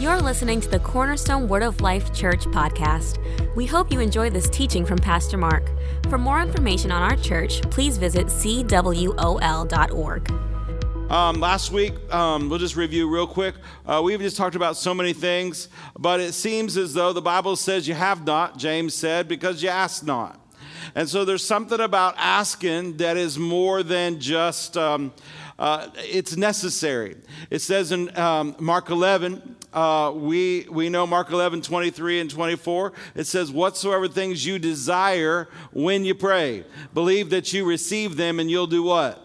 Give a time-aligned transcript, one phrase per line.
[0.00, 3.18] You're listening to the Cornerstone Word of Life Church podcast.
[3.54, 5.70] We hope you enjoy this teaching from Pastor Mark.
[6.08, 10.32] For more information on our church, please visit cwol.org.
[11.12, 13.56] Um, last week, um, we'll just review real quick.
[13.84, 15.68] Uh, we've just talked about so many things,
[15.98, 19.68] but it seems as though the Bible says you have not, James said, because you
[19.68, 20.40] ask not.
[20.94, 25.12] And so there's something about asking that is more than just, um,
[25.60, 27.16] uh, it's necessary.
[27.50, 32.94] It says in um, Mark 11, uh, we, we know Mark 11, 23 and 24.
[33.14, 36.64] It says, Whatsoever things you desire when you pray,
[36.94, 39.22] believe that you receive them and you'll do what?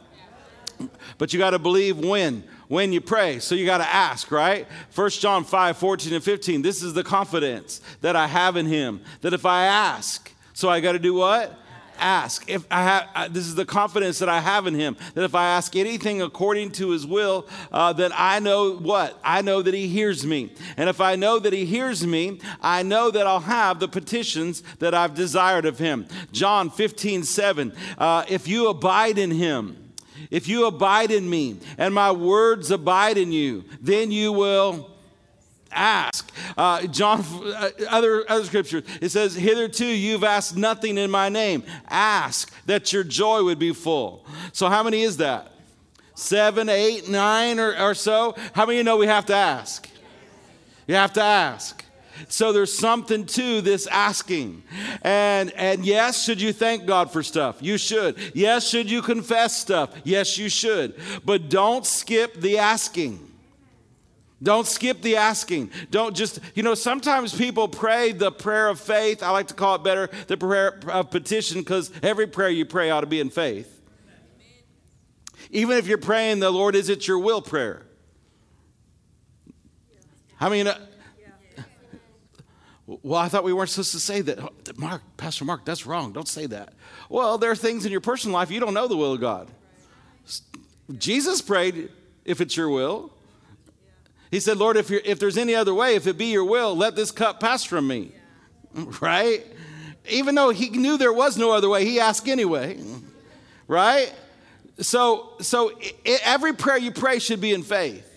[1.17, 3.39] But you got to believe when when you pray.
[3.39, 4.67] So you got to ask, right?
[4.93, 6.61] 1 John 5, 14 and 15.
[6.61, 9.01] This is the confidence that I have in him.
[9.21, 11.57] That if I ask, so I got to do what?
[11.99, 12.49] Ask.
[12.49, 14.97] If I have, this is the confidence that I have in Him.
[15.13, 19.41] That if I ask anything according to His will, uh, that I know what I
[19.41, 20.53] know that He hears me.
[20.77, 24.63] And if I know that He hears me, I know that I'll have the petitions
[24.79, 26.07] that I've desired of Him.
[26.31, 27.73] John 15, 7.
[27.97, 29.81] Uh, if you abide in Him.
[30.31, 34.94] If you abide in me and my words abide in you, then you will
[35.75, 36.31] ask.
[36.57, 41.63] Uh, John, uh, other, other scriptures, it says, Hitherto you've asked nothing in my name.
[41.87, 44.25] Ask that your joy would be full.
[44.53, 45.51] So, how many is that?
[46.15, 48.35] Seven, eight, nine, or, or so?
[48.53, 49.89] How many you know we have to ask?
[50.87, 51.83] You have to ask.
[52.27, 54.63] So there's something to this asking.
[55.01, 57.57] And and yes, should you thank God for stuff?
[57.61, 58.17] You should.
[58.33, 59.93] Yes, should you confess stuff?
[60.03, 60.95] Yes, you should.
[61.25, 63.19] But don't skip the asking.
[64.45, 65.71] Don't skip the asking.
[65.89, 69.23] Don't just, you know, sometimes people pray the prayer of faith.
[69.23, 72.91] I like to call it better the prayer of petition because every prayer you pray
[72.91, 73.81] ought to be in faith.
[75.49, 77.87] Even if you're praying the Lord, is it your will prayer?
[80.39, 80.77] I mean, uh,
[82.85, 84.77] well, I thought we weren't supposed to say that.
[84.77, 86.13] Mark, Pastor Mark, that's wrong.
[86.13, 86.73] Don't say that.
[87.09, 89.49] Well, there are things in your personal life you don't know the will of God.
[90.99, 91.89] Jesus prayed,
[92.25, 93.11] if it's your will.
[94.31, 96.95] He said, Lord, if, if there's any other way, if it be your will, let
[96.95, 98.11] this cup pass from me.
[99.01, 99.45] Right?
[100.09, 102.79] Even though he knew there was no other way, he asked anyway.
[103.67, 104.13] Right?
[104.79, 108.07] So, so it, every prayer you pray should be in faith.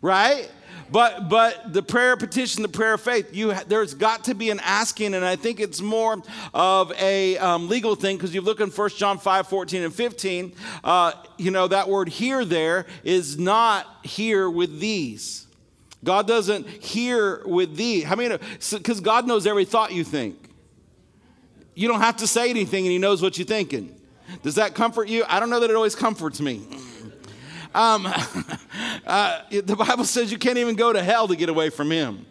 [0.00, 0.50] Right?
[0.90, 4.60] But but the prayer petition, the prayer of faith, you there's got to be an
[4.60, 6.22] asking, and I think it's more
[6.54, 10.52] of a um, legal thing because you look in 1 John 5, 14 and 15,
[10.84, 15.45] uh, you know, that word here there is not here with these.
[16.04, 18.02] God doesn't hear with thee.
[18.02, 18.36] How many?
[18.72, 20.36] Because God knows every thought you think.
[21.74, 23.94] You don't have to say anything, and He knows what you're thinking.
[24.42, 25.24] Does that comfort you?
[25.28, 26.66] I don't know that it always comforts me.
[27.74, 28.06] Um,
[29.06, 32.24] uh, the Bible says you can't even go to hell to get away from Him.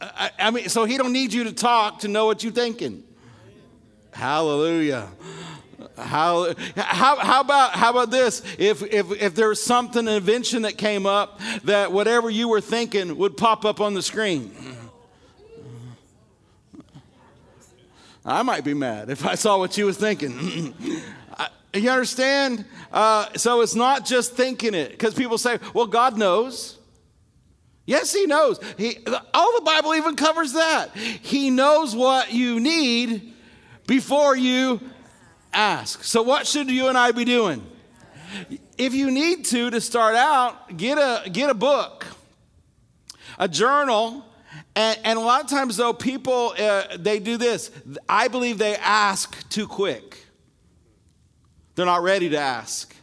[0.00, 3.02] I, I mean, so He don't need you to talk to know what you're thinking.
[4.12, 5.08] Hallelujah.
[5.98, 8.42] How, how, how, about, how about this?
[8.58, 12.60] If, if, if there was something, an invention that came up, that whatever you were
[12.60, 14.54] thinking would pop up on the screen.
[18.24, 20.74] I might be mad if I saw what you was thinking.
[21.74, 22.64] you understand?
[22.92, 26.78] Uh, so it's not just thinking it, because people say, well, God knows.
[27.84, 28.58] Yes, He knows.
[28.76, 28.98] He,
[29.32, 30.96] all the Bible even covers that.
[30.96, 33.34] He knows what you need
[33.86, 34.80] before you
[35.56, 36.04] ask.
[36.04, 37.66] So, what should you and I be doing?
[38.76, 42.06] If you need to, to start out, get a, get a book,
[43.38, 44.24] a journal.
[44.74, 47.70] And, and a lot of times, though, people, uh, they do this.
[48.08, 50.18] I believe they ask too quick.
[51.74, 52.94] They're not ready to ask.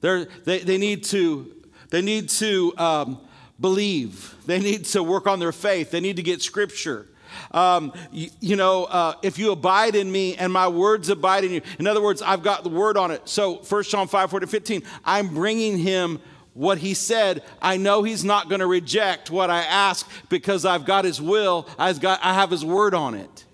[0.00, 1.54] They're, they, they need to,
[1.90, 3.20] they need to um,
[3.60, 4.34] believe.
[4.46, 5.90] They need to work on their faith.
[5.90, 7.08] They need to get scripture.
[7.52, 11.52] Um, you, you, know, uh, if you abide in me and my words abide in
[11.52, 11.62] you.
[11.78, 13.28] In other words, I've got the word on it.
[13.28, 16.20] So 1 John 5, 4 to 15, I'm bringing him
[16.54, 17.42] what he said.
[17.60, 21.68] I know he's not going to reject what I ask because I've got his will.
[21.78, 23.44] I've got, I have his word on it.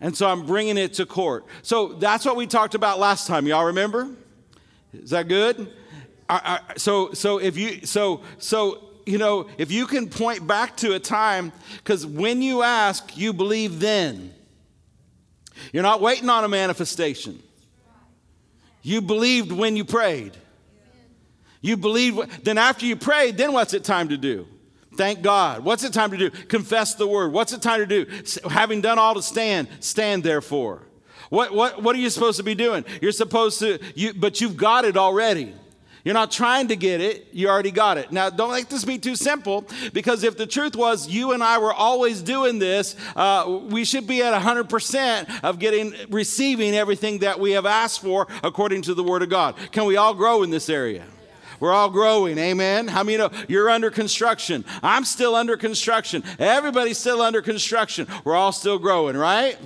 [0.00, 1.46] And so I'm bringing it to court.
[1.62, 3.46] So that's what we talked about last time.
[3.46, 4.08] Y'all remember?
[4.92, 5.72] Is that good?
[6.28, 10.76] I, I, so, so if you, so, so you know, if you can point back
[10.78, 14.34] to a time, because when you ask, you believe then.
[15.72, 17.42] You're not waiting on a manifestation.
[18.82, 20.36] You believed when you prayed.
[21.60, 24.46] You believed, then after you prayed, then what's it time to do?
[24.96, 25.64] Thank God.
[25.64, 26.30] What's it time to do?
[26.30, 27.32] Confess the word.
[27.32, 28.06] What's it time to do?
[28.48, 30.82] Having done all to stand, stand therefore.
[31.30, 32.84] What, what, what are you supposed to be doing?
[33.02, 35.54] You're supposed to, you, but you've got it already.
[36.08, 38.10] You're not trying to get it, you already got it.
[38.10, 41.58] Now, don't make this be too simple because if the truth was you and I
[41.58, 47.38] were always doing this, uh, we should be at 100% of getting, receiving everything that
[47.38, 49.56] we have asked for according to the Word of God.
[49.70, 51.04] Can we all grow in this area?
[51.60, 52.88] We're all growing, amen.
[52.88, 54.64] How many know you're under construction?
[54.82, 56.24] I'm still under construction.
[56.38, 58.08] Everybody's still under construction.
[58.24, 59.58] We're all still growing, right?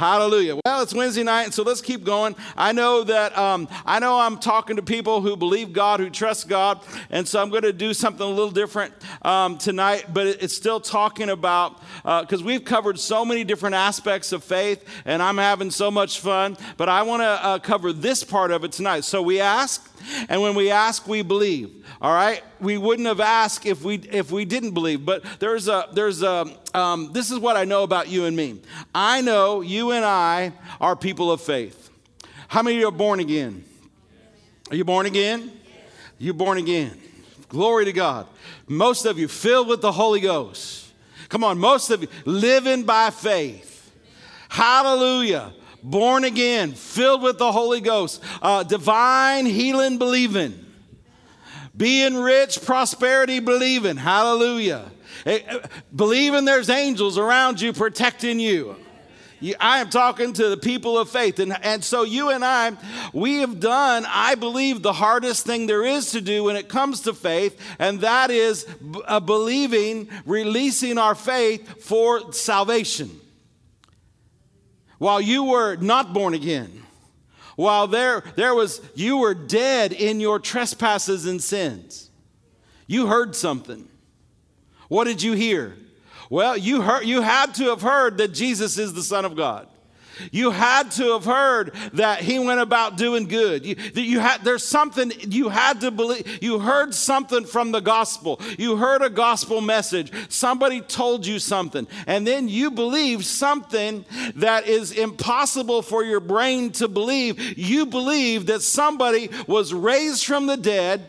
[0.00, 0.58] Hallelujah.
[0.64, 2.34] Well, it's Wednesday night, so let's keep going.
[2.56, 6.48] I know that um, I know I'm talking to people who believe God, who trust
[6.48, 6.80] God,
[7.10, 10.06] and so I'm going to do something a little different um, tonight.
[10.10, 14.82] But it's still talking about because uh, we've covered so many different aspects of faith,
[15.04, 16.56] and I'm having so much fun.
[16.78, 19.04] But I want to uh, cover this part of it tonight.
[19.04, 19.86] So we ask,
[20.28, 21.84] and when we ask, we believe.
[22.00, 25.04] All right, we wouldn't have asked if we if we didn't believe.
[25.04, 28.60] But there's a there's a um, this is what I know about you and me.
[28.94, 31.90] I know you and I are people of faith.
[32.48, 33.64] How many of you are born again?
[34.70, 35.52] Are you born again?
[36.18, 37.00] You're born again.
[37.48, 38.26] Glory to God.
[38.68, 40.92] Most of you filled with the Holy Ghost.
[41.28, 43.92] Come on, most of you living by faith.
[44.48, 45.52] Hallelujah.
[45.82, 50.66] Born again, filled with the Holy Ghost, uh, divine healing believing.
[51.76, 53.96] Being rich, prosperity believing.
[53.96, 54.90] Hallelujah.
[55.24, 55.58] Eh, eh,
[55.94, 58.76] believing there's angels around you protecting you.
[59.58, 61.38] I am talking to the people of faith.
[61.38, 62.72] And, and so, you and I,
[63.12, 67.00] we have done, I believe, the hardest thing there is to do when it comes
[67.02, 68.66] to faith, and that is
[69.06, 73.18] uh, believing, releasing our faith for salvation.
[75.00, 76.82] While you were not born again,
[77.56, 82.10] while there, there was, you were dead in your trespasses and sins.
[82.86, 83.88] You heard something.
[84.88, 85.74] What did you hear?
[86.28, 89.68] Well, you heard, you had to have heard that Jesus is the Son of God.
[90.32, 93.64] You had to have heard that he went about doing good.
[93.64, 96.42] You, you had, there's something you had to believe.
[96.42, 98.40] You heard something from the gospel.
[98.58, 100.12] You heard a gospel message.
[100.28, 101.86] Somebody told you something.
[102.06, 104.04] And then you believe something
[104.36, 107.58] that is impossible for your brain to believe.
[107.58, 111.08] You believe that somebody was raised from the dead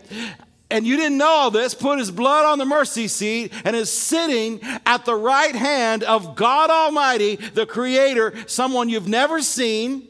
[0.72, 3.92] and you didn't know all this, put his blood on the mercy seat and is
[3.92, 10.08] sitting at the right hand of God Almighty, the Creator, someone you've never seen,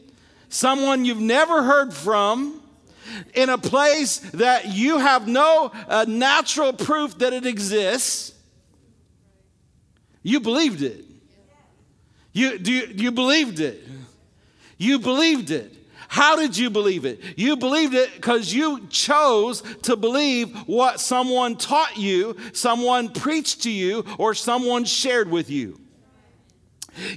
[0.48, 2.62] someone you've never heard from,
[3.34, 8.32] in a place that you have no uh, natural proof that it exists.
[10.22, 11.04] You believed it.
[12.32, 13.86] You, do you, you believed it.
[14.78, 15.76] You believed it.
[16.12, 17.22] How did you believe it?
[17.38, 23.70] You believed it because you chose to believe what someone taught you, someone preached to
[23.70, 25.80] you, or someone shared with you.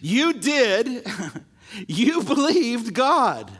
[0.01, 1.05] You did,
[1.89, 3.51] you believed God.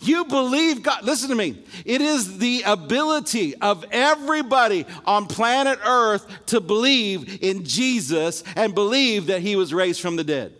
[0.00, 1.04] You believe God.
[1.04, 1.64] Listen to me.
[1.86, 9.28] It is the ability of everybody on planet Earth to believe in Jesus and believe
[9.28, 10.52] that he was raised from the dead.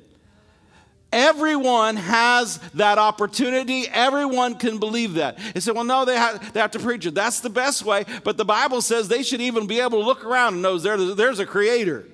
[1.13, 3.87] Everyone has that opportunity.
[3.89, 5.39] Everyone can believe that.
[5.53, 7.15] They say, well, no, they have, they have to preach it.
[7.15, 8.05] That's the best way.
[8.25, 11.15] But the Bible says they should even be able to look around and know there's,
[11.17, 12.07] there's a creator.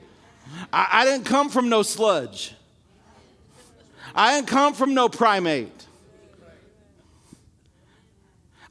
[0.73, 2.55] I, I didn't come from no sludge,
[4.15, 5.73] I didn't come from no primate.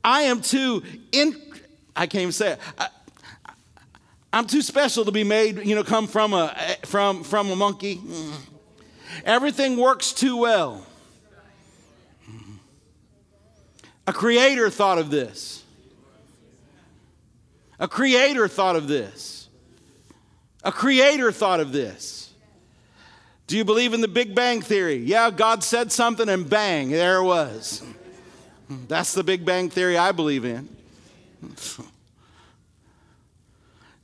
[0.04, 1.36] I am too in,
[1.96, 2.60] I can't even say it.
[2.78, 2.88] I,
[4.32, 6.56] I'm too special to be made, you know, come from a,
[6.86, 7.98] from, from a monkey.
[7.98, 8.34] Mm.
[9.24, 10.86] Everything works too well.
[14.06, 15.64] A creator thought of this.
[17.80, 19.50] A creator thought of this.
[20.64, 22.34] A creator thought of this.
[23.48, 24.98] Do you believe in the Big Bang Theory?
[24.98, 27.84] Yeah, God said something and bang, there it was.
[28.70, 30.68] That's the Big Bang Theory I believe in.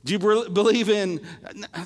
[0.04, 1.20] Do you believe in,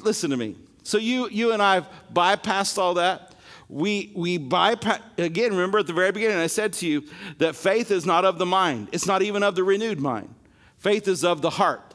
[0.02, 0.56] listen to me,
[0.88, 3.34] so you, you and I have bypassed all that.
[3.68, 7.04] We, we bypass, again, remember at the very beginning, I said to you
[7.36, 10.34] that faith is not of the mind, it's not even of the renewed mind.
[10.78, 11.92] Faith is of the heart.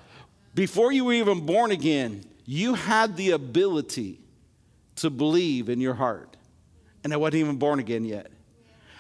[0.54, 4.20] Before you were even born again, you had the ability
[4.98, 6.38] to believe in your heart.
[7.04, 8.30] And I wasn't even born again yet.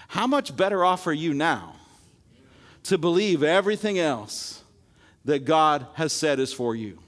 [0.08, 1.76] How much better off are you now
[2.86, 4.64] to believe everything else
[5.24, 7.03] that God has said is for you?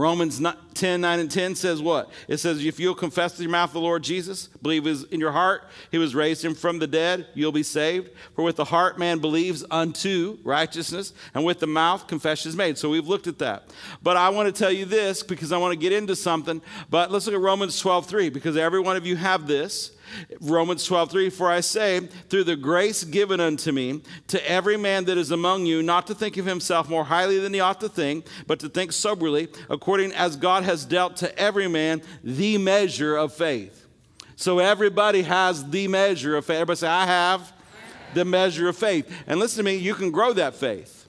[0.00, 0.40] Romans
[0.74, 2.10] 10, 9, and 10 says what?
[2.26, 5.64] It says, if you'll confess with your mouth the Lord Jesus, believe in your heart,
[5.90, 8.10] he was raised him from the dead, you'll be saved.
[8.34, 12.78] For with the heart man believes unto righteousness, and with the mouth confession is made.
[12.78, 13.64] So we've looked at that.
[14.02, 16.62] But I want to tell you this because I want to get into something.
[16.88, 19.92] But let's look at Romans 12, 3, because every one of you have this.
[20.40, 25.04] Romans 12, 3, for I say, through the grace given unto me, to every man
[25.06, 27.88] that is among you, not to think of himself more highly than he ought to
[27.88, 33.16] think, but to think soberly, according as God has dealt to every man the measure
[33.16, 33.86] of faith.
[34.36, 36.56] So everybody has the measure of faith.
[36.56, 37.52] Everybody say, I have
[38.14, 39.10] the measure of faith.
[39.26, 41.00] And listen to me, you can grow that faith.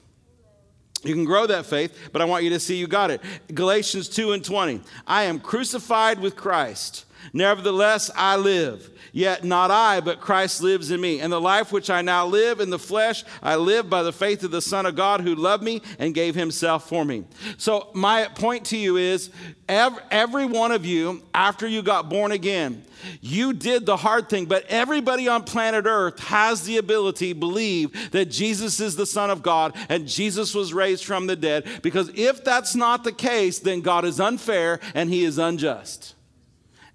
[1.04, 3.20] You can grow that faith, but I want you to see you got it.
[3.52, 4.80] Galatians 2 and 20.
[5.06, 7.06] I am crucified with Christ.
[7.32, 8.90] Nevertheless, I live.
[9.12, 11.20] Yet not I, but Christ lives in me.
[11.20, 14.42] And the life which I now live in the flesh, I live by the faith
[14.42, 17.24] of the Son of God who loved me and gave himself for me.
[17.58, 19.30] So, my point to you is
[19.68, 22.84] every, one of you, after you got born again,
[23.20, 28.26] you did the hard thing, but everybody on planet Earth has the ability believe that
[28.26, 31.66] Jesus is the Son of God and Jesus was raised from the dead.
[31.82, 36.14] Because if that's not the case, then God is unfair and he is unjust.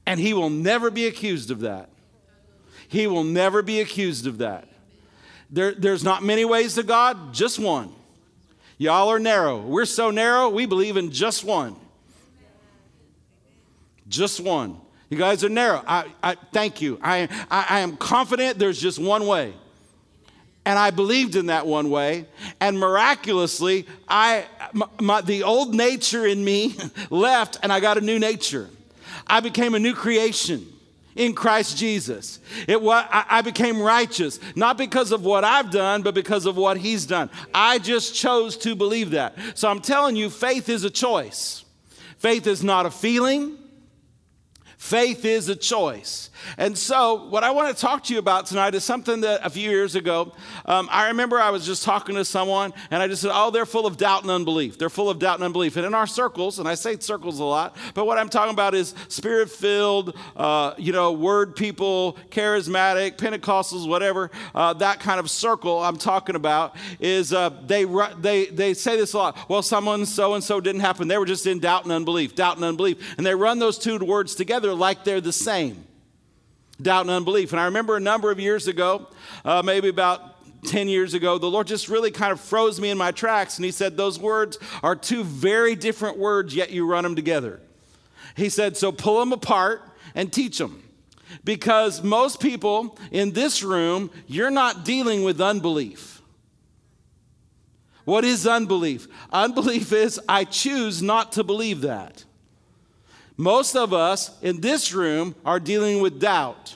[0.07, 1.89] And he will never be accused of that.
[2.87, 4.65] He will never be accused of that.
[5.49, 7.93] There, there's not many ways to God, just one.
[8.77, 9.59] Y'all are narrow.
[9.59, 11.75] We're so narrow, we believe in just one.
[14.07, 14.79] Just one.
[15.09, 15.83] You guys are narrow.
[15.85, 16.99] I, I thank you.
[17.03, 19.53] I, I, I am confident there's just one way.
[20.65, 22.27] And I believed in that one way.
[22.61, 26.77] And miraculously, I, my, my, the old nature in me
[27.09, 28.69] left and I got a new nature.
[29.27, 30.65] I became a new creation
[31.15, 32.39] in Christ Jesus.
[32.67, 36.77] It was, I became righteous, not because of what I've done, but because of what
[36.77, 37.29] He's done.
[37.53, 39.35] I just chose to believe that.
[39.55, 41.65] So I'm telling you, faith is a choice.
[42.19, 43.57] Faith is not a feeling.
[44.77, 46.29] Faith is a choice.
[46.57, 49.49] And so, what I want to talk to you about tonight is something that a
[49.49, 50.33] few years ago,
[50.65, 53.65] um, I remember I was just talking to someone and I just said, Oh, they're
[53.65, 54.77] full of doubt and unbelief.
[54.77, 55.77] They're full of doubt and unbelief.
[55.77, 58.75] And in our circles, and I say circles a lot, but what I'm talking about
[58.75, 65.29] is spirit filled, uh, you know, word people, charismatic, Pentecostals, whatever, uh, that kind of
[65.29, 67.85] circle I'm talking about is uh, they,
[68.19, 69.49] they, they say this a lot.
[69.49, 71.07] Well, someone so and so didn't happen.
[71.07, 73.15] They were just in doubt and unbelief, doubt and unbelief.
[73.17, 75.86] And they run those two words together like they're the same
[76.81, 77.51] doubt and unbelief.
[77.51, 79.07] And I remember a number of years ago,
[79.43, 80.21] uh, maybe about
[80.65, 83.57] 10 years ago, the Lord just really kind of froze me in my tracks.
[83.57, 87.59] And He said, Those words are two very different words, yet you run them together.
[88.35, 89.81] He said, So pull them apart
[90.15, 90.83] and teach them.
[91.43, 96.21] Because most people in this room, you're not dealing with unbelief.
[98.05, 99.07] What is unbelief?
[99.33, 102.23] Unbelief is I choose not to believe that.
[103.37, 106.75] Most of us in this room are dealing with doubt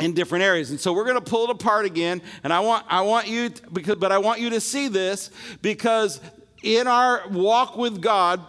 [0.00, 0.70] in different areas.
[0.70, 2.22] And so we're going to pull it apart again.
[2.42, 5.30] And I want, I want you, to, because, but I want you to see this
[5.62, 6.20] because
[6.62, 8.40] in our walk with God,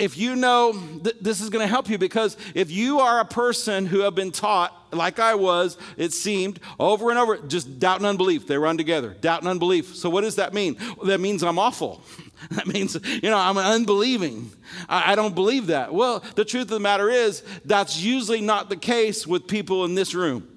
[0.00, 0.72] if you know
[1.04, 4.14] th- this is going to help you because if you are a person who have
[4.14, 8.56] been taught like i was it seemed over and over just doubt and unbelief they
[8.56, 12.02] run together doubt and unbelief so what does that mean well, that means i'm awful
[12.52, 14.50] That means, you know, I'm unbelieving.
[14.88, 15.92] I, don't believe that.
[15.92, 19.94] Well, the truth of the matter is, that's usually not the case with people in
[19.94, 20.49] this room.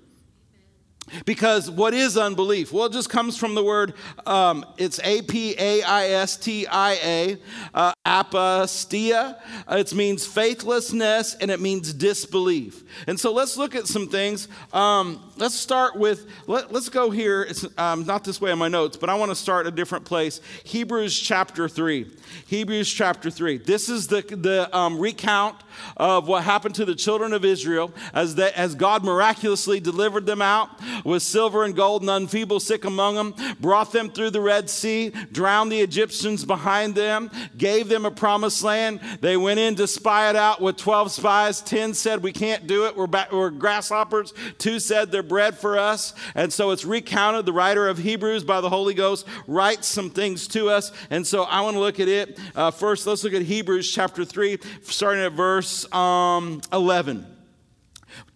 [1.25, 2.71] Because what is unbelief?
[2.71, 3.93] Well, it just comes from the word,
[4.25, 7.37] um, it's A P A I S T I A,
[7.73, 9.39] uh, apostia.
[9.69, 12.83] It means faithlessness and it means disbelief.
[13.07, 14.47] And so let's look at some things.
[14.71, 17.43] Um, let's start with, let, us go here.
[17.43, 20.05] It's um, not this way on my notes, but I want to start a different
[20.05, 20.41] place.
[20.63, 22.09] Hebrews chapter 3.
[22.47, 23.57] Hebrews chapter 3.
[23.57, 25.57] This is the, the um, recount
[25.97, 30.41] of what happened to the children of Israel as, they, as God miraculously delivered them
[30.41, 30.69] out
[31.03, 35.11] with silver and gold and unfeeble sick among them, brought them through the Red Sea,
[35.31, 38.99] drowned the Egyptians behind them, gave them a promised land.
[39.21, 41.61] They went in to spy it out with 12 spies.
[41.61, 44.33] 10 said, We can't do it, we're, back, we're grasshoppers.
[44.57, 46.13] Two said, They're bread for us.
[46.35, 47.45] And so it's recounted.
[47.45, 50.91] The writer of Hebrews by the Holy Ghost writes some things to us.
[51.09, 52.39] And so I want to look at it.
[52.55, 57.25] Uh, first, let's look at Hebrews chapter 3, starting at verse um, 11,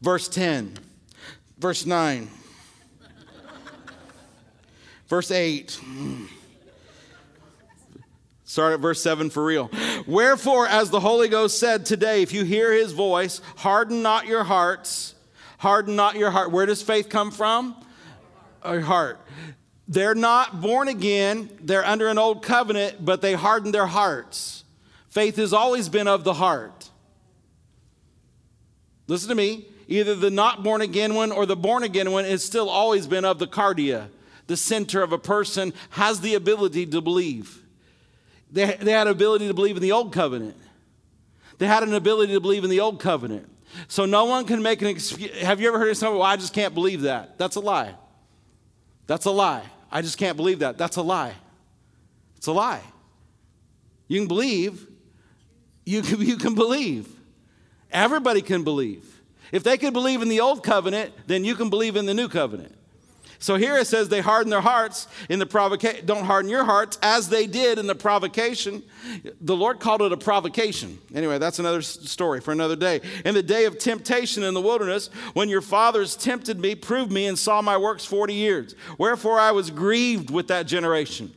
[0.01, 0.77] verse 10,
[1.57, 2.29] verse 9.
[5.07, 5.79] Verse 8.
[8.43, 9.69] Start at verse 7 for real.
[10.05, 14.43] Wherefore, as the Holy Ghost said today, if you hear his voice, harden not your
[14.43, 15.15] hearts.
[15.57, 16.51] Harden not your heart.
[16.51, 17.75] Where does faith come from?
[18.63, 19.19] A heart.
[19.87, 24.65] They're not born again, they're under an old covenant, but they harden their hearts.
[25.09, 26.89] Faith has always been of the heart.
[29.07, 29.67] Listen to me.
[29.87, 33.23] Either the not born again one or the born again one has still always been
[33.23, 34.09] of the cardia
[34.47, 37.63] the center of a person, has the ability to believe.
[38.51, 40.55] They, they had an ability to believe in the old covenant.
[41.57, 43.49] They had an ability to believe in the old covenant.
[43.87, 45.31] So no one can make an excuse.
[45.41, 47.37] Have you ever heard of someone, well, I just can't believe that?
[47.37, 47.95] That's a lie.
[49.05, 49.63] That's a lie.
[49.91, 50.77] I just can't believe that.
[50.77, 51.33] That's a lie.
[52.37, 52.81] It's a lie.
[54.07, 54.87] You can believe.
[55.85, 57.09] You can, you can believe.
[57.91, 59.05] Everybody can believe.
[59.51, 62.27] If they could believe in the old covenant, then you can believe in the new
[62.27, 62.76] covenant.
[63.39, 66.05] So here it says they harden their hearts in the provocation.
[66.05, 68.81] Don't harden your hearts as they did in the provocation.
[69.41, 70.97] The Lord called it a provocation.
[71.13, 73.01] Anyway, that's another story for another day.
[73.25, 77.27] In the day of temptation in the wilderness, when your fathers tempted me, proved me,
[77.27, 78.75] and saw my works 40 years.
[78.97, 81.33] Wherefore I was grieved with that generation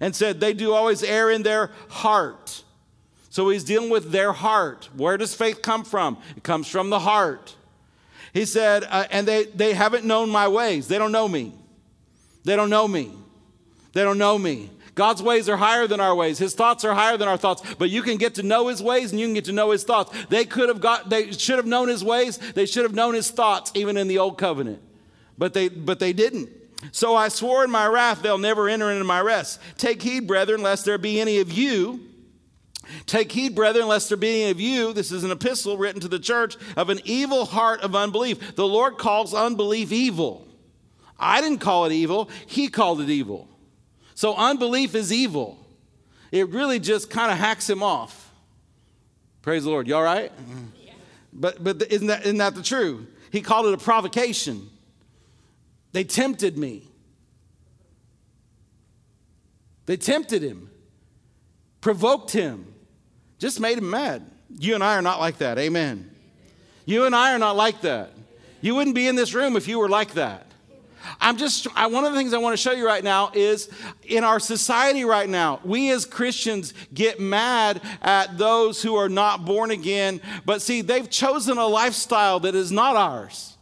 [0.00, 2.64] and said, They do always err in their heart.
[3.30, 4.88] So he's dealing with their heart.
[4.96, 6.18] Where does faith come from?
[6.36, 7.56] It comes from the heart.
[8.34, 10.88] He said, uh, and they, they haven't known my ways.
[10.88, 11.54] They don't know me.
[12.42, 13.12] They don't know me.
[13.92, 14.70] They don't know me.
[14.96, 16.38] God's ways are higher than our ways.
[16.38, 17.62] His thoughts are higher than our thoughts.
[17.78, 19.84] But you can get to know his ways and you can get to know his
[19.84, 20.12] thoughts.
[20.30, 22.38] They could have got they should have known his ways.
[22.38, 24.82] They should have known his thoughts even in the old covenant.
[25.38, 26.48] But they but they didn't.
[26.92, 29.60] So I swore in my wrath they'll never enter into my rest.
[29.78, 32.00] Take heed, brethren, lest there be any of you
[33.06, 36.08] Take heed, brethren, lest there be any of you, this is an epistle written to
[36.08, 38.56] the church, of an evil heart of unbelief.
[38.56, 40.46] The Lord calls unbelief evil.
[41.18, 43.48] I didn't call it evil, He called it evil.
[44.14, 45.58] So unbelief is evil.
[46.30, 48.32] It really just kind of hacks him off.
[49.42, 49.86] Praise the Lord.
[49.86, 50.32] You all right?
[50.82, 50.92] Yeah.
[51.32, 53.06] But, but isn't, that, isn't that the truth?
[53.30, 54.68] He called it a provocation.
[55.92, 56.88] They tempted me.
[59.86, 60.70] They tempted him,
[61.80, 62.73] provoked him
[63.44, 64.22] just made him mad.
[64.58, 65.58] You and I are not like that.
[65.58, 66.10] Amen.
[66.86, 68.10] You and I are not like that.
[68.62, 70.46] You wouldn't be in this room if you were like that.
[71.20, 73.68] I'm just, I, one of the things I want to show you right now is
[74.02, 79.44] in our society right now, we as Christians get mad at those who are not
[79.44, 83.58] born again, but see, they've chosen a lifestyle that is not ours.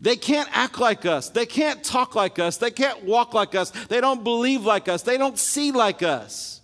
[0.00, 1.28] They can't act like us.
[1.28, 2.56] They can't talk like us.
[2.56, 3.68] They can't walk like us.
[3.88, 5.02] They don't believe like us.
[5.02, 6.61] They don't see like us.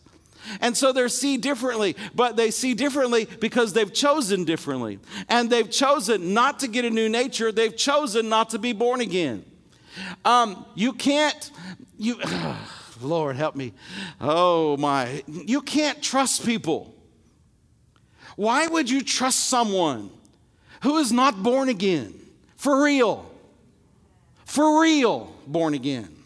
[0.61, 4.99] And so they see differently, but they see differently because they've chosen differently.
[5.29, 9.01] And they've chosen not to get a new nature, they've chosen not to be born
[9.01, 9.45] again.
[10.25, 11.51] Um, you can't,
[11.99, 12.21] you,
[13.01, 13.73] Lord help me.
[14.21, 16.95] Oh my, you can't trust people.
[18.37, 20.11] Why would you trust someone
[20.83, 22.15] who is not born again?
[22.57, 23.29] For real.
[24.45, 26.18] For real, born again.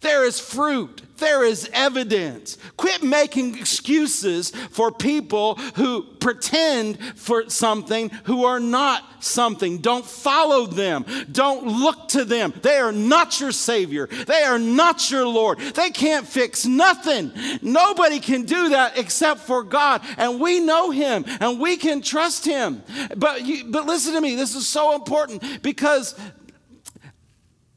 [0.00, 1.02] There is fruit.
[1.16, 2.56] There is evidence.
[2.76, 9.78] Quit making excuses for people who pretend for something who are not something.
[9.78, 11.04] Don't follow them.
[11.32, 12.54] Don't look to them.
[12.62, 14.06] They are not your Savior.
[14.06, 15.58] They are not your Lord.
[15.58, 17.32] They can't fix nothing.
[17.60, 20.02] Nobody can do that except for God.
[20.16, 22.82] And we know Him and we can trust Him.
[23.16, 26.14] But, you, but listen to me, this is so important because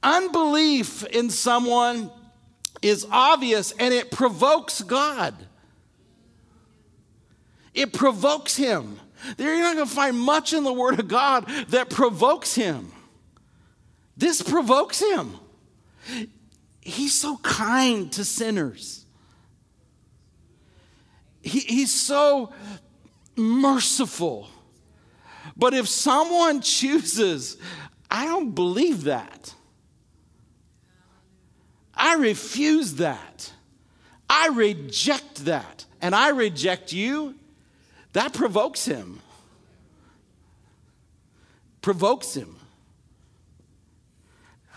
[0.03, 2.11] unbelief in someone
[2.81, 5.35] is obvious and it provokes God.
[7.73, 8.99] It provokes Him.
[9.37, 12.91] You're not going to find much in the Word of God that provokes Him.
[14.17, 15.35] This provokes Him.
[16.81, 19.05] He's so kind to sinners.
[21.41, 22.51] He, he's so
[23.35, 24.47] merciful.
[25.55, 27.57] But if someone chooses,
[28.09, 29.53] I don't believe that.
[31.95, 33.51] I refuse that.
[34.29, 35.85] I reject that.
[36.01, 37.35] And I reject you.
[38.13, 39.19] That provokes him.
[41.81, 42.55] Provokes him.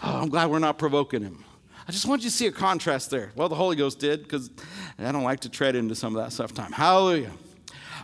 [0.03, 1.44] Oh, I'm glad we're not provoking him.
[1.87, 3.33] I just want you to see a contrast there.
[3.37, 4.50] Well, the Holy Ghost did because
[4.98, 6.72] I don't like to tread into some of that stuff time.
[6.72, 7.31] Hallelujah.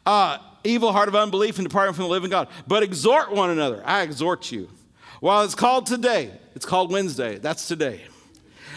[0.05, 2.49] Uh, evil heart of unbelief and departing from the living God.
[2.66, 3.83] But exhort one another.
[3.85, 4.68] I exhort you.
[5.20, 7.38] While it's called today, it's called Wednesday.
[7.38, 8.03] That's today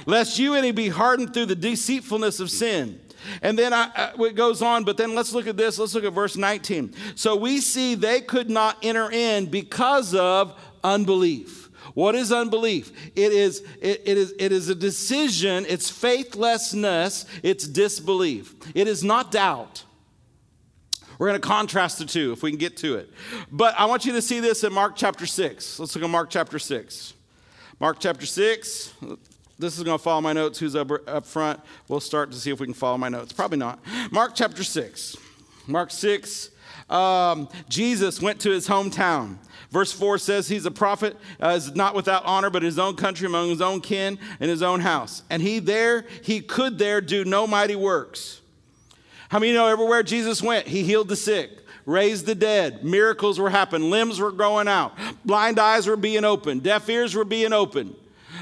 [0.06, 3.00] lest you any be hardened through the deceitfulness of sin.
[3.42, 5.80] And then I, I, it goes on, but then let's look at this.
[5.80, 6.94] Let's look at verse 19.
[7.16, 11.70] So we see they could not enter in because of unbelief.
[11.94, 12.92] What is unbelief?
[13.16, 18.56] It is, it, it, is, it is a decision, it's faithlessness, it's disbelief.
[18.74, 19.84] It is not doubt.
[21.20, 23.12] We're going to contrast the two if we can get to it.
[23.52, 25.80] But I want you to see this in Mark chapter 6.
[25.80, 27.14] Let's look at Mark chapter 6.
[27.80, 28.94] Mark chapter 6,
[29.60, 30.60] this is going to follow my notes.
[30.60, 31.60] Who's up, up front?
[31.88, 33.32] We'll start to see if we can follow my notes.
[33.32, 33.80] Probably not.
[34.12, 35.16] Mark chapter 6.
[35.68, 36.50] Mark 6.
[36.90, 39.38] Um, Jesus went to his hometown.
[39.72, 43.26] Verse 4 says he's a prophet, uh, is not without honor, but his own country,
[43.26, 45.24] among his own kin, in his own house.
[45.32, 48.42] And he there, he could there do no mighty works.
[49.30, 51.50] How many know everywhere Jesus went, he healed the sick,
[51.88, 54.94] raised the dead, miracles were happening, limbs were growing out,
[55.26, 57.96] blind eyes were being opened, deaf ears were being opened.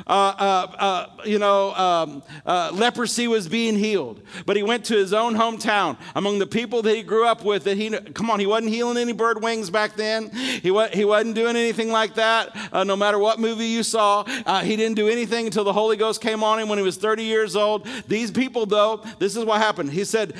[0.07, 4.21] Uh, uh, uh, you know, um, uh, leprosy was being healed.
[4.45, 7.63] But he went to his own hometown among the people that he grew up with.
[7.65, 10.29] That he, come on, he wasn't healing any bird wings back then.
[10.31, 12.55] He, wa- he wasn't doing anything like that.
[12.71, 14.23] Uh, no matter what movie you saw,
[14.61, 17.23] he didn't do anything until the Holy Ghost came on him when he was 30
[17.23, 17.87] years old.
[18.07, 19.91] These people, though, this is what happened.
[19.91, 20.33] He said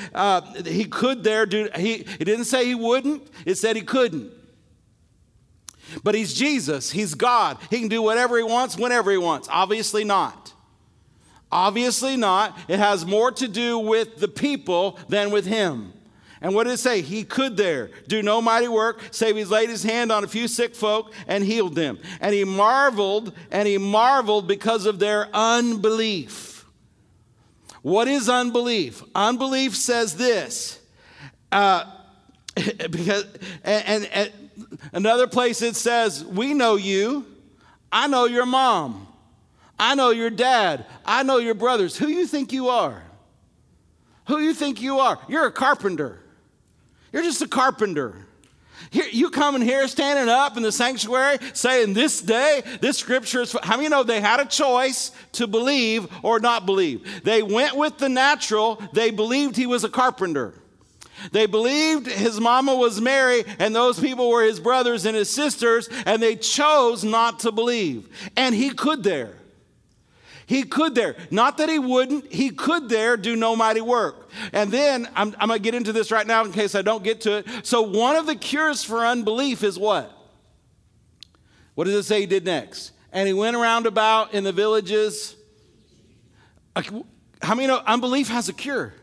[0.64, 1.68] he could there do.
[1.76, 3.28] He, he didn't say he wouldn't.
[3.46, 4.41] It said he couldn't.
[6.02, 7.58] But he's Jesus, he's God.
[7.70, 9.48] He can do whatever he wants, whenever he wants.
[9.50, 10.52] Obviously not.
[11.50, 12.58] Obviously not.
[12.68, 15.92] It has more to do with the people than with him.
[16.40, 17.02] And what did it say?
[17.02, 20.48] He could there do no mighty work, save he's laid his hand on a few
[20.48, 22.00] sick folk and healed them.
[22.20, 26.64] And he marveled, and he marveled because of their unbelief.
[27.82, 29.02] What is unbelief?
[29.14, 30.80] Unbelief says this.
[31.52, 31.84] Uh,
[32.90, 33.24] because
[33.62, 34.41] and, and, and
[34.92, 37.26] Another place it says, We know you.
[37.90, 39.06] I know your mom.
[39.78, 40.86] I know your dad.
[41.04, 41.96] I know your brothers.
[41.96, 43.02] Who you think you are?
[44.28, 45.18] Who you think you are?
[45.28, 46.20] You're a carpenter.
[47.12, 48.14] You're just a carpenter.
[48.90, 53.56] Here, you coming here standing up in the sanctuary saying this day, this scripture is,
[53.62, 57.24] how many know they had a choice to believe or not believe?
[57.24, 60.54] They went with the natural, they believed he was a carpenter.
[61.30, 65.88] They believed his mama was Mary and those people were his brothers and his sisters,
[66.06, 68.08] and they chose not to believe.
[68.36, 69.36] And he could there.
[70.46, 71.16] He could there.
[71.30, 74.28] Not that he wouldn't, he could there do no mighty work.
[74.52, 77.04] And then I'm, I'm going to get into this right now in case I don't
[77.04, 77.46] get to it.
[77.62, 80.10] So, one of the cures for unbelief is what?
[81.74, 82.92] What does it say he did next?
[83.12, 85.36] And he went around about in the villages.
[86.74, 88.94] How many know unbelief has a cure?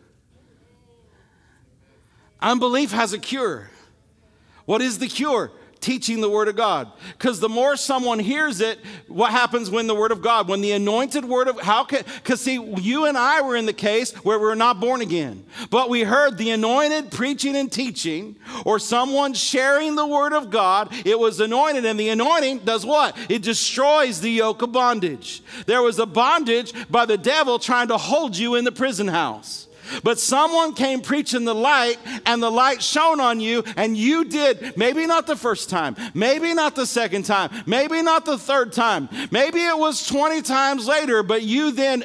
[2.42, 3.70] Unbelief has a cure.
[4.66, 5.52] What is the cure?
[5.80, 6.92] Teaching the Word of God.
[7.14, 10.74] Because the more someone hears it, what happens when the Word of God, when the
[10.74, 14.38] anointed Word of, how can, because see, you and I were in the case where
[14.38, 19.34] we were not born again, but we heard the anointed preaching and teaching, or someone
[19.34, 23.18] sharing the Word of God, it was anointed, and the anointing does what?
[23.30, 25.42] It destroys the yoke of bondage.
[25.66, 29.69] There was a bondage by the devil trying to hold you in the prison house.
[30.04, 34.78] But someone came preaching the light, and the light shone on you, and you did,
[34.78, 39.10] maybe not the first time, maybe not the second time, maybe not the third time,
[39.32, 42.04] maybe it was 20 times later, but you then,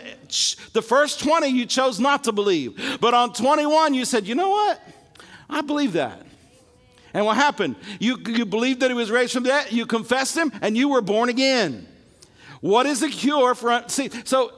[0.72, 2.98] the first 20, you chose not to believe.
[3.00, 4.80] But on 21, you said, you know what?
[5.48, 6.24] I believe that.
[7.12, 7.76] And what happened?
[8.00, 11.00] You, you believed that he was raised from dead, you confessed him, and you were
[11.00, 11.86] born again.
[12.60, 14.52] What is the cure for, see, so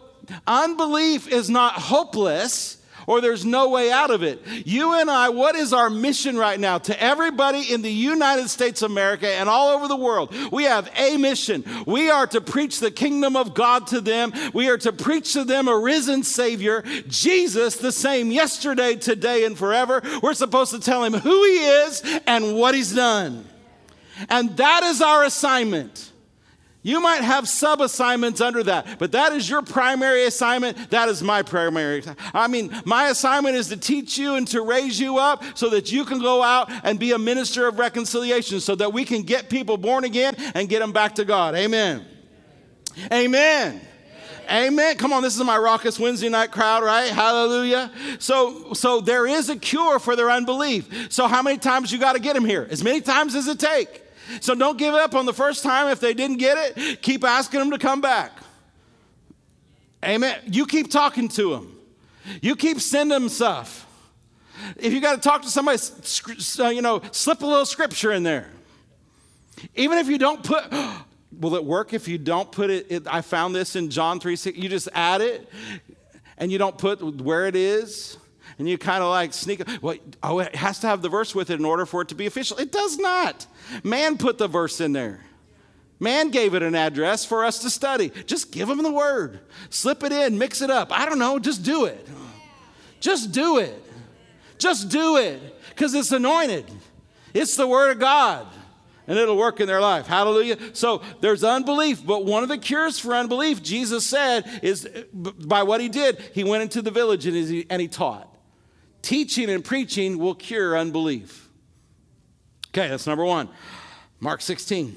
[0.46, 4.42] unbelief is not hopeless or there's no way out of it.
[4.64, 8.82] You and I, what is our mission right now to everybody in the United States
[8.82, 10.34] of America and all over the world?
[10.50, 11.64] We have a mission.
[11.86, 14.32] We are to preach the kingdom of God to them.
[14.52, 19.56] We are to preach to them a risen Savior, Jesus, the same yesterday, today, and
[19.56, 20.02] forever.
[20.22, 23.44] We're supposed to tell him who he is and what he's done.
[24.28, 26.12] And that is our assignment.
[26.86, 30.90] You might have sub assignments under that, but that is your primary assignment.
[30.90, 32.04] That is my primary.
[32.32, 35.90] I mean, my assignment is to teach you and to raise you up so that
[35.90, 39.50] you can go out and be a minister of reconciliation so that we can get
[39.50, 41.56] people born again and get them back to God.
[41.56, 42.06] Amen.
[43.12, 43.80] Amen.
[44.48, 44.96] Amen.
[44.96, 47.10] Come on, this is my raucous Wednesday night crowd, right?
[47.10, 47.90] Hallelujah.
[48.20, 51.08] So, so there is a cure for their unbelief.
[51.10, 52.64] So, how many times you got to get them here?
[52.70, 54.05] As many times as it take.
[54.40, 55.88] So don't give up on the first time.
[55.88, 58.32] If they didn't get it, keep asking them to come back.
[60.04, 60.38] Amen.
[60.46, 61.78] You keep talking to them.
[62.42, 63.86] You keep sending them stuff.
[64.76, 65.78] If you got to talk to somebody,
[66.58, 68.48] uh, you know, slip a little scripture in there.
[69.74, 70.64] Even if you don't put,
[71.40, 74.36] will it work if you don't put it, it I found this in John 3
[74.36, 74.58] 6.
[74.58, 75.48] You just add it
[76.38, 78.18] and you don't put where it is
[78.58, 81.50] and you kind of like sneak, well, oh, it has to have the verse with
[81.50, 82.58] it in order for it to be official.
[82.58, 83.46] It does not.
[83.82, 85.20] Man put the verse in there.
[85.98, 88.12] Man gave it an address for us to study.
[88.26, 89.40] Just give them the word.
[89.70, 90.88] Slip it in, mix it up.
[90.90, 92.06] I don't know, just do it.
[93.00, 93.82] Just do it.
[94.58, 95.40] Just do it
[95.70, 96.70] because it's anointed.
[97.34, 98.46] It's the word of God
[99.06, 100.06] and it'll work in their life.
[100.06, 100.58] Hallelujah.
[100.72, 105.80] So there's unbelief, but one of the cures for unbelief, Jesus said, is by what
[105.80, 108.35] he did, he went into the village and he, and he taught.
[109.06, 111.48] Teaching and preaching will cure unbelief.
[112.70, 113.48] Okay, that's number one.
[114.18, 114.96] Mark 16.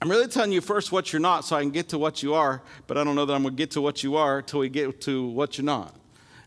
[0.00, 2.34] I'm really telling you first what you're not so I can get to what you
[2.34, 4.60] are, but I don't know that I'm going to get to what you are until
[4.60, 5.99] we get to what you're not.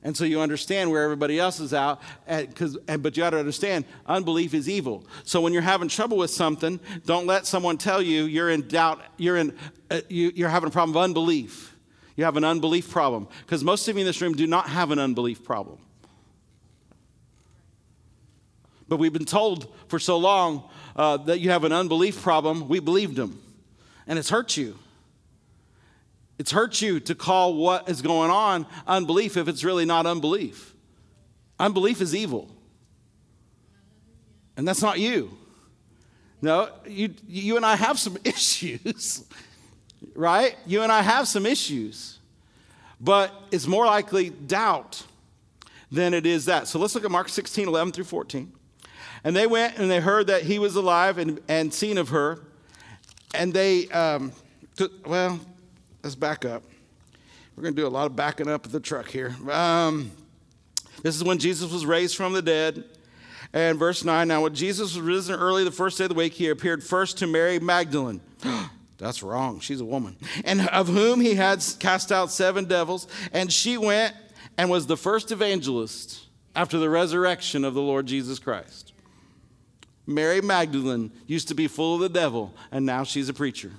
[0.03, 3.29] And so you understand where everybody else is out, and, cause, and, but you got
[3.29, 5.05] to understand unbelief is evil.
[5.23, 9.01] So when you're having trouble with something, don't let someone tell you you're in doubt,
[9.17, 9.57] you're, in,
[9.89, 11.75] uh, you, you're having a problem of unbelief.
[12.17, 13.29] You have an unbelief problem.
[13.45, 15.79] Because most of you in this room do not have an unbelief problem.
[18.87, 22.79] But we've been told for so long uh, that you have an unbelief problem, we
[22.79, 23.41] believed them.
[24.05, 24.77] And it's hurt you.
[26.39, 30.73] It's hurt you to call what is going on unbelief if it's really not unbelief.
[31.59, 32.49] Unbelief is evil.
[34.57, 35.37] And that's not you.
[36.41, 39.25] No, you, you and I have some issues,
[40.15, 40.55] right?
[40.65, 42.19] You and I have some issues,
[42.99, 45.03] but it's more likely doubt
[45.91, 46.67] than it is that.
[46.67, 48.51] So let's look at Mark 16, 11 through 14.
[49.23, 52.41] And they went and they heard that he was alive and, and seen of her.
[53.33, 54.33] And they, um,
[55.05, 55.39] well,
[56.03, 56.63] let's back up.
[57.55, 59.35] We're going to do a lot of backing up of the truck here.
[59.49, 60.11] Um,
[61.01, 62.83] this is when Jesus was raised from the dead.
[63.53, 66.33] And verse 9 Now, when Jesus was risen early the first day of the week,
[66.33, 68.21] he appeared first to Mary Magdalene.
[68.97, 69.59] That's wrong.
[69.59, 70.17] She's a woman.
[70.45, 73.07] And of whom he had cast out seven devils.
[73.31, 74.15] And she went
[74.57, 78.93] and was the first evangelist after the resurrection of the Lord Jesus Christ.
[80.05, 83.71] Mary Magdalene used to be full of the devil, and now she's a preacher.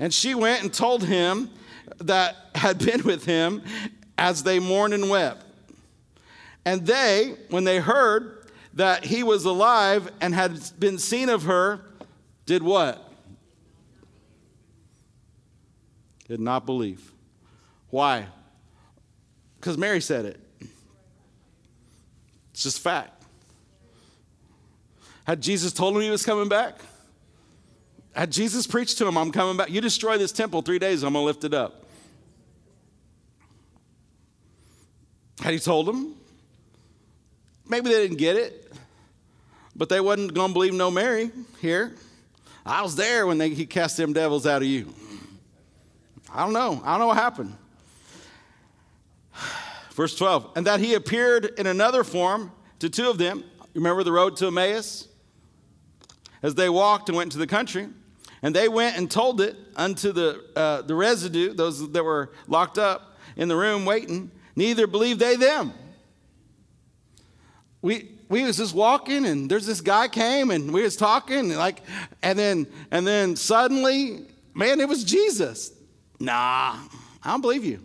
[0.00, 1.50] And she went and told him
[1.98, 3.62] that had been with him
[4.16, 5.44] as they mourned and wept.
[6.64, 11.82] And they, when they heard that he was alive and had been seen of her,
[12.46, 13.12] did what?
[16.28, 17.12] Did not believe.
[17.90, 18.26] Why?
[19.56, 20.40] Because Mary said it.
[22.52, 23.22] It's just fact.
[25.24, 26.80] Had Jesus told him he was coming back?
[28.14, 29.70] Had Jesus preached to him, I'm coming back.
[29.70, 31.86] You destroy this temple three days, I'm going to lift it up.
[35.40, 36.14] Had he told them?
[37.68, 38.72] Maybe they didn't get it,
[39.76, 41.94] but they wasn't going to believe no Mary here.
[42.66, 44.92] I was there when they, he cast them devils out of you.
[46.32, 46.80] I don't know.
[46.84, 47.56] I don't know what happened.
[49.92, 53.44] Verse 12, and that he appeared in another form to two of them.
[53.74, 55.06] Remember the road to Emmaus?
[56.42, 57.88] As they walked and went into the country.
[58.42, 62.78] And they went and told it unto the, uh, the residue, those that were locked
[62.78, 64.30] up in the room waiting.
[64.56, 65.72] Neither believed they them.
[67.82, 71.56] We, we was just walking and there's this guy came and we was talking and
[71.56, 71.82] like
[72.22, 75.72] and then and then suddenly man it was jesus
[76.18, 76.76] nah
[77.22, 77.80] i don't believe you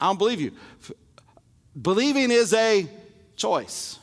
[0.00, 0.52] i don't believe you
[1.80, 2.86] believing is a
[3.34, 3.98] choice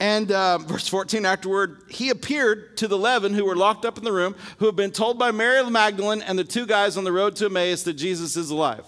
[0.00, 4.04] and uh, verse 14, afterward, he appeared to the eleven who were locked up in
[4.04, 7.12] the room, who had been told by Mary Magdalene and the two guys on the
[7.12, 8.84] road to Emmaus that Jesus is alive.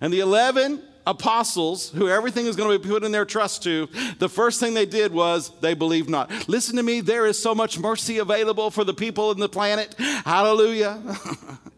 [0.00, 3.88] And the 11 apostles, who everything is going to be put in their trust to,
[4.18, 6.48] the first thing they did was they believed not.
[6.48, 9.94] Listen to me, there is so much mercy available for the people in the planet.
[9.98, 11.00] Hallelujah.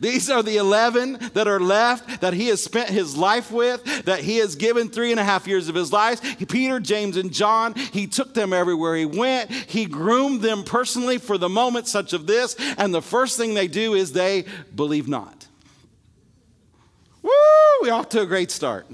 [0.00, 4.20] These are the 11 that are left that he has spent his life with, that
[4.20, 6.20] he has given three and a half years of his life.
[6.48, 9.50] Peter, James, and John, he took them everywhere he went.
[9.50, 12.54] He groomed them personally for the moment such of this.
[12.76, 15.46] And the first thing they do is they believe not.
[17.22, 17.30] Woo!
[17.82, 18.86] We off to a great start.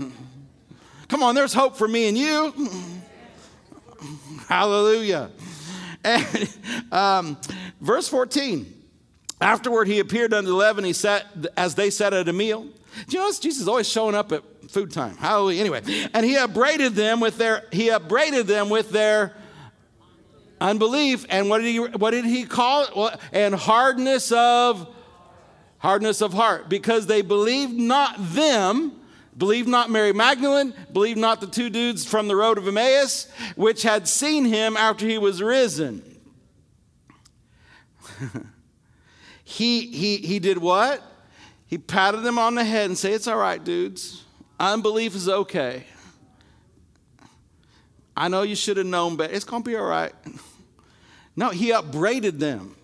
[1.09, 2.55] Come on, there's hope for me and you.
[4.49, 5.31] Hallelujah.
[6.05, 6.57] And
[6.93, 7.37] um,
[7.81, 8.78] verse 14.
[9.41, 10.85] Afterward, he appeared unto the eleven.
[10.85, 12.67] He sat as they sat at a meal.
[13.07, 15.17] Do you notice Jesus is always showing up at food time?
[15.17, 15.61] Hallelujah.
[15.61, 19.37] Anyway, and he upbraided them with their he upbraided them with their
[20.61, 21.25] unbelief.
[21.29, 23.21] And what did he what did he call it?
[23.33, 24.93] And hardness of
[25.79, 28.93] hardness of heart, because they believed not them.
[29.37, 33.85] Believe not Mary Magdalene, believe not the two dudes from the road of Emmaus, which
[33.85, 36.03] had seen him after he was risen.
[39.49, 41.03] he, he, he did what?
[41.67, 44.23] He patted them on the head and said, It's all right, dudes.
[44.61, 45.85] Unbelief is okay.
[48.15, 49.33] I know you should have known better.
[49.33, 50.13] It's going to be all right.
[51.35, 52.77] No, he upbraided them.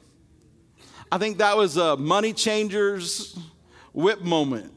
[1.12, 3.38] I think that was a money changers
[3.92, 4.72] whip moment.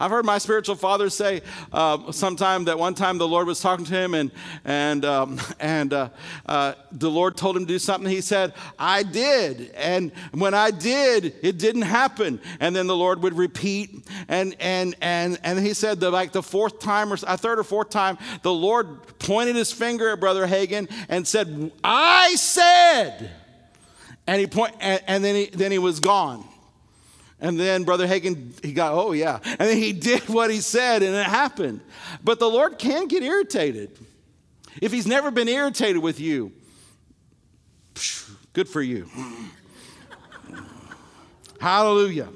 [0.00, 1.42] I've heard my spiritual father say
[1.74, 4.30] uh, sometime that one time the Lord was talking to him and,
[4.64, 6.08] and, um, and uh,
[6.46, 8.10] uh, the Lord told him to do something.
[8.10, 9.72] He said, I did.
[9.72, 12.40] And when I did, it didn't happen.
[12.60, 14.06] And then the Lord would repeat.
[14.26, 17.64] And, and, and, and he said, that like the fourth time or a third or
[17.64, 23.30] fourth time, the Lord pointed his finger at Brother Hagin and said, I said.
[24.26, 26.44] And he point, and, and then, he, then he was gone.
[27.40, 29.38] And then Brother Hagin, he got, oh yeah.
[29.44, 31.80] And then he did what he said and it happened.
[32.22, 33.96] But the Lord can get irritated.
[34.80, 36.52] If he's never been irritated with you,
[38.52, 39.08] good for you.
[41.60, 42.28] Hallelujah.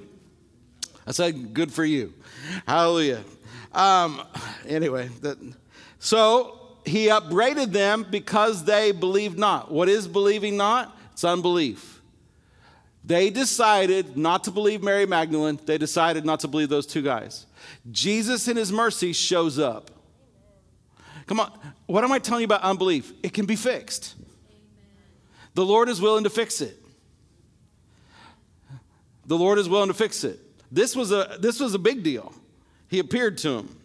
[1.06, 2.12] I said, good for you.
[2.66, 3.22] Hallelujah.
[3.72, 4.22] Um,
[4.66, 5.38] anyway, that,
[5.98, 9.70] so he upbraided them because they believed not.
[9.70, 10.96] What is believing not?
[11.12, 11.93] It's unbelief.
[13.06, 15.60] They decided not to believe Mary Magdalene.
[15.64, 17.44] They decided not to believe those two guys.
[17.90, 19.90] Jesus, in his mercy, shows up.
[21.26, 21.52] Come on,
[21.86, 23.12] what am I telling you about unbelief?
[23.22, 24.14] It can be fixed.
[25.54, 26.82] The Lord is willing to fix it.
[29.26, 30.40] The Lord is willing to fix it.
[30.72, 32.32] This was a, this was a big deal.
[32.88, 33.76] He appeared to him.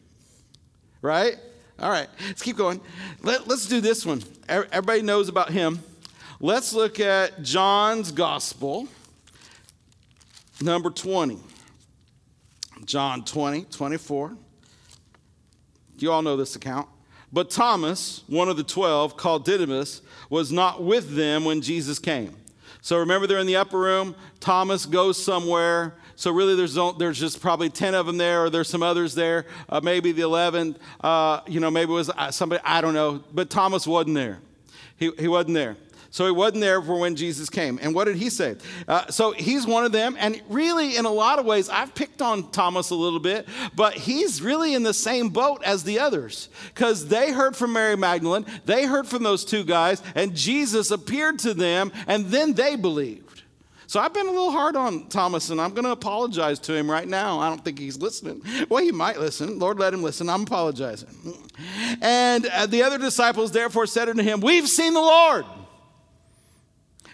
[1.02, 1.38] Right?
[1.78, 2.82] All right, let's keep going.
[3.22, 4.22] Let, let's do this one.
[4.50, 5.80] Everybody knows about him.
[6.42, 8.88] Let's look at John's gospel
[10.62, 11.38] Number 20,
[12.86, 14.38] John 20, 24.
[15.98, 16.88] You all know this account.
[17.32, 22.36] But Thomas, one of the twelve, called Didymus, was not with them when Jesus came.
[22.82, 24.16] So remember, they're in the upper room.
[24.40, 25.96] Thomas goes somewhere.
[26.16, 29.46] So really, there's there's just probably ten of them there, or there's some others there.
[29.68, 30.80] Uh, maybe the eleventh.
[31.02, 32.62] Uh, you know, maybe it was uh, somebody.
[32.66, 33.24] I don't know.
[33.34, 34.40] But Thomas wasn't there.
[34.98, 35.78] He he wasn't there.
[36.12, 37.80] So he wasn't there for when Jesus came.
[37.82, 38.56] And what did he say?
[38.88, 40.16] Uh, so he's one of them.
[40.20, 43.94] And really, in a lot of ways, I've picked on Thomas a little bit, but
[43.94, 48.46] he's really in the same boat as the others because they heard from Mary Magdalene,
[48.66, 53.44] they heard from those two guys, and Jesus appeared to them, and then they believed.
[53.86, 56.90] So I've been a little hard on Thomas, and I'm going to apologize to him
[56.90, 57.40] right now.
[57.40, 58.44] I don't think he's listening.
[58.70, 59.58] Well, he might listen.
[59.58, 60.30] Lord, let him listen.
[60.30, 61.10] I'm apologizing.
[62.00, 65.44] And uh, the other disciples therefore said unto him, We've seen the Lord.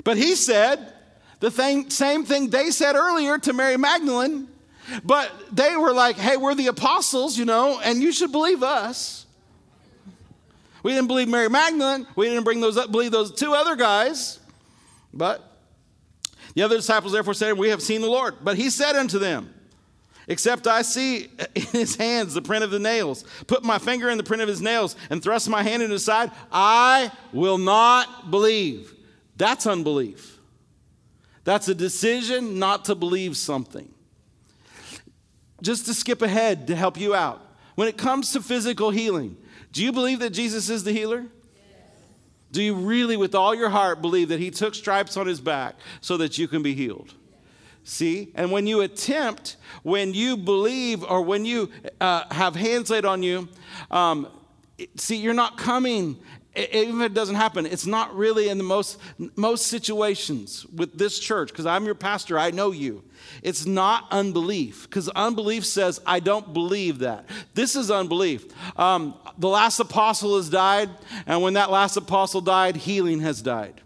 [0.05, 0.93] But he said
[1.41, 4.47] the thing, same thing they said earlier to Mary Magdalene,
[5.03, 9.25] but they were like, hey, we're the apostles, you know, and you should believe us.
[10.83, 12.05] We didn't believe Mary Magdalene.
[12.15, 14.39] We didn't bring those up, believe those two other guys.
[15.11, 15.43] But
[16.53, 18.35] the other disciples therefore said, We have seen the Lord.
[18.43, 19.51] But he said unto them,
[20.27, 24.19] Except I see in his hands the print of the nails, put my finger in
[24.19, 28.29] the print of his nails, and thrust my hand into his side, I will not
[28.29, 28.94] believe.
[29.35, 30.39] That's unbelief.
[31.43, 33.93] That's a decision not to believe something.
[35.61, 37.41] Just to skip ahead to help you out.
[37.75, 39.37] When it comes to physical healing,
[39.71, 41.19] do you believe that Jesus is the healer?
[41.19, 41.63] Yes.
[42.51, 45.75] Do you really, with all your heart, believe that He took stripes on His back
[46.01, 47.13] so that you can be healed?
[47.83, 48.31] See?
[48.35, 51.69] And when you attempt, when you believe, or when you
[52.01, 53.47] uh, have hands laid on you,
[53.91, 54.27] um,
[54.95, 56.17] see, you're not coming
[56.55, 58.97] even if it doesn't happen, it's not really in the most,
[59.35, 63.03] most situations with this church, because I'm your pastor, I know you.
[63.43, 67.25] It's not unbelief, because unbelief says, I don't believe that.
[67.53, 68.45] This is unbelief.
[68.79, 70.89] Um, the last apostle has died,
[71.27, 73.81] and when that last apostle died, healing has died.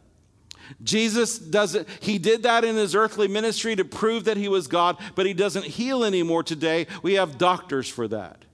[0.83, 4.97] Jesus doesn't, he did that in his earthly ministry to prove that he was God,
[5.15, 6.85] but he doesn't heal anymore today.
[7.01, 8.45] We have doctors for that.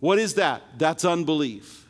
[0.00, 0.62] What is that?
[0.78, 1.81] That's unbelief.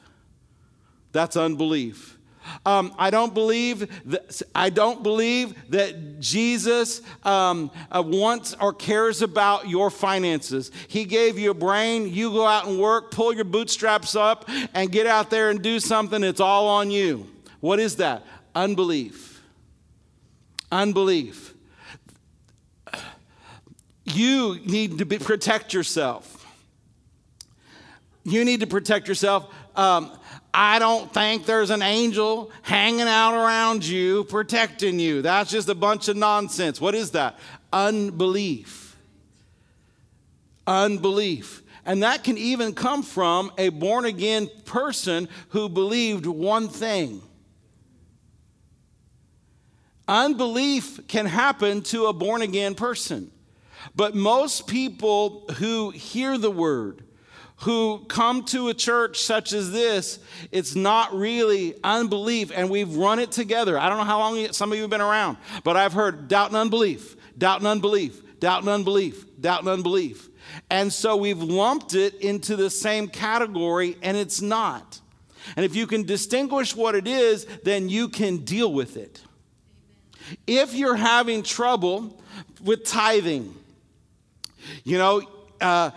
[1.12, 2.18] That's unbelief.
[2.66, 9.22] Um, I don't believe that, I don't believe that Jesus um, uh, wants or cares
[9.22, 10.70] about your finances.
[10.88, 12.12] He gave you a brain.
[12.12, 15.78] You go out and work, pull your bootstraps up, and get out there and do
[15.78, 16.22] something.
[16.24, 17.28] It's all on you.
[17.60, 18.24] What is that?
[18.54, 19.40] Unbelief.
[20.70, 21.54] Unbelief.
[24.04, 26.38] You need to be, protect yourself.
[28.24, 29.52] You need to protect yourself.
[29.76, 30.12] Um,
[30.54, 35.22] I don't think there's an angel hanging out around you protecting you.
[35.22, 36.80] That's just a bunch of nonsense.
[36.80, 37.38] What is that?
[37.72, 38.96] Unbelief.
[40.66, 41.62] Unbelief.
[41.84, 47.22] And that can even come from a born again person who believed one thing.
[50.06, 53.30] Unbelief can happen to a born again person.
[53.96, 57.02] But most people who hear the word,
[57.62, 60.18] who come to a church such as this,
[60.50, 63.78] it's not really unbelief, and we've run it together.
[63.78, 66.48] I don't know how long some of you have been around, but I've heard doubt
[66.48, 70.28] and unbelief, doubt and unbelief, doubt and unbelief, doubt and unbelief.
[70.70, 75.00] And so we've lumped it into the same category, and it's not.
[75.54, 79.22] And if you can distinguish what it is, then you can deal with it.
[80.48, 82.20] If you're having trouble
[82.60, 83.54] with tithing,
[84.82, 85.22] you know,
[85.60, 85.90] uh,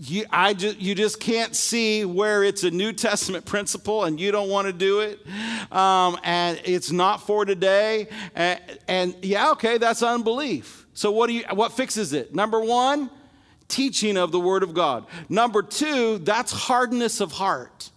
[0.00, 4.30] you, I just, you just can't see where it's a New Testament principle and you
[4.30, 5.20] don't want to do it.
[5.72, 8.08] Um, and it's not for today.
[8.34, 10.86] And, and yeah, okay, that's unbelief.
[10.94, 12.34] So what, do you, what fixes it?
[12.34, 13.10] Number one,
[13.68, 15.06] teaching of the Word of God.
[15.28, 17.90] Number two, that's hardness of heart.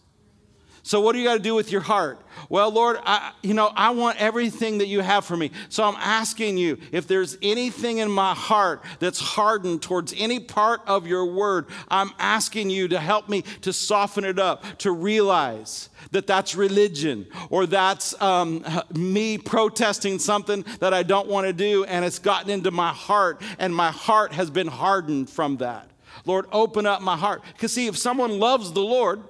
[0.84, 2.19] So, what do you got to do with your heart?
[2.49, 5.51] Well, Lord, I, you know, I want everything that you have for me.
[5.69, 10.82] So, I'm asking you if there's anything in my heart that's hardened towards any part
[10.88, 15.89] of your word, I'm asking you to help me to soften it up, to realize
[16.11, 21.84] that that's religion or that's um, me protesting something that I don't want to do
[21.86, 25.88] and it's gotten into my heart and my heart has been hardened from that.
[26.25, 27.41] Lord, open up my heart.
[27.53, 29.21] Because, see, if someone loves the Lord,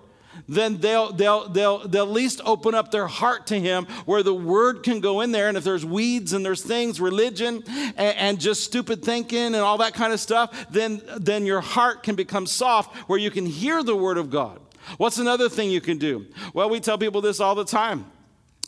[0.48, 4.34] then they'll, they'll, they'll, they'll at least open up their heart to Him where the
[4.34, 5.48] Word can go in there.
[5.48, 9.78] And if there's weeds and there's things, religion and, and just stupid thinking and all
[9.80, 13.84] that kind of stuff, then, then your heart can become soft where you can hear
[13.84, 14.60] the Word of God.
[14.98, 16.26] What's another thing you can do?
[16.54, 18.06] Well, we tell people this all the time.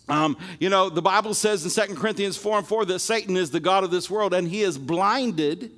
[0.10, 3.52] Um, you know, the Bible says in 2 Corinthians 4 and 4 that Satan is
[3.52, 5.72] the God of this world and he has blinded,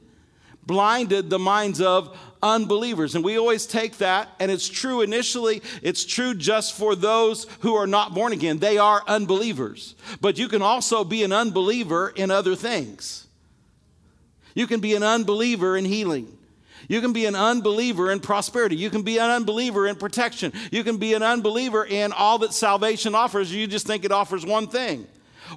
[0.66, 3.16] blinded the minds of unbelievers.
[3.16, 7.76] And we always take that, and it's true initially, it's true just for those who
[7.76, 8.60] are not born again.
[8.60, 9.96] They are unbelievers.
[10.22, 13.28] But you can also be an unbeliever in other things.
[14.54, 16.38] You can be an unbeliever in healing.
[16.88, 18.76] You can be an unbeliever in prosperity.
[18.76, 20.54] You can be an unbeliever in protection.
[20.72, 23.54] You can be an unbeliever in all that salvation offers.
[23.54, 25.08] You just think it offers one thing.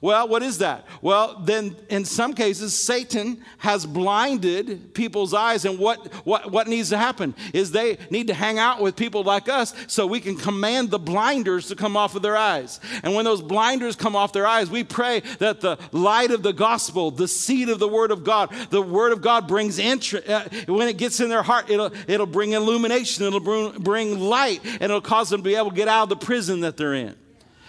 [0.03, 0.87] Well, what is that?
[1.03, 5.65] Well, then in some cases, Satan has blinded people's eyes.
[5.65, 9.23] And what, what, what needs to happen is they need to hang out with people
[9.23, 12.81] like us so we can command the blinders to come off of their eyes.
[13.03, 16.53] And when those blinders come off their eyes, we pray that the light of the
[16.53, 20.29] gospel, the seed of the word of God, the word of God brings interest.
[20.29, 24.61] Uh, when it gets in their heart, it'll, it'll bring illumination, it'll bring, bring light,
[24.65, 26.95] and it'll cause them to be able to get out of the prison that they're
[26.95, 27.15] in.